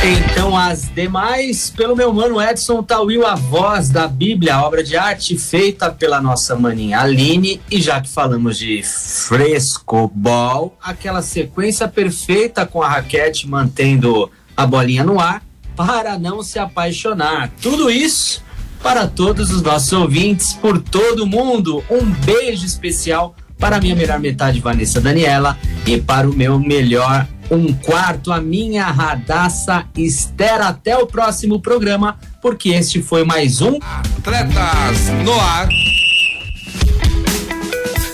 Então, 0.05 0.57
as 0.57 0.93
demais, 0.93 1.71
pelo 1.71 1.95
meu 1.95 2.13
mano 2.13 2.43
Edson 2.43 2.83
Tawil, 2.83 3.25
a 3.25 3.37
voz 3.37 3.89
da 3.89 4.09
Bíblia, 4.09 4.57
a 4.57 4.67
obra 4.67 4.83
de 4.83 4.97
arte 4.97 5.39
feita 5.39 5.93
pela 5.93 6.21
nossa 6.21 6.57
maninha 6.57 6.99
Aline. 6.99 7.61
E 7.71 7.81
já 7.81 8.01
que 8.01 8.09
falamos 8.09 8.59
de 8.59 8.83
frescobol, 8.83 10.77
aquela 10.83 11.23
sequência 11.23 11.87
perfeita 11.87 12.67
com 12.67 12.83
a 12.83 12.89
raquete 12.89 13.49
mantendo 13.49 14.29
a 14.57 14.67
bolinha 14.67 15.05
no 15.05 15.21
ar 15.21 15.41
para 15.77 16.19
não 16.19 16.43
se 16.43 16.59
apaixonar. 16.59 17.53
Tudo 17.63 17.89
isso 17.89 18.43
para 18.83 19.07
todos 19.07 19.53
os 19.53 19.63
nossos 19.63 19.93
ouvintes 19.93 20.53
por 20.55 20.81
todo 20.81 21.29
mundo. 21.29 21.85
Um 21.89 22.11
beijo 22.11 22.67
especial 22.67 23.37
para 23.57 23.77
a 23.77 23.81
minha 23.81 23.95
melhor 23.95 24.19
metade, 24.19 24.59
Vanessa 24.59 25.01
Daniela, 25.01 25.57
e 25.87 26.01
para 26.01 26.29
o 26.29 26.35
meu 26.35 26.59
melhor 26.59 27.25
um 27.53 27.73
quarto, 27.73 28.33
a 28.33 28.41
minha 28.41 28.87
radaça 28.87 29.85
Esther. 29.97 30.63
Até 30.63 30.97
o 30.97 31.07
próximo 31.07 31.61
programa, 31.61 32.19
porque 32.41 32.71
este 32.71 33.03
foi 33.03 33.25
mais 33.25 33.61
um. 33.61 33.79
Atletas 34.19 35.09
no 35.25 35.39
ar. 35.39 35.69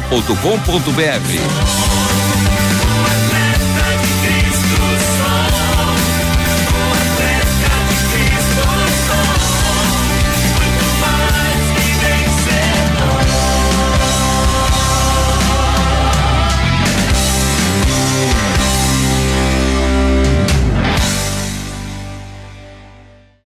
transmundial.com.br. 0.00 2.25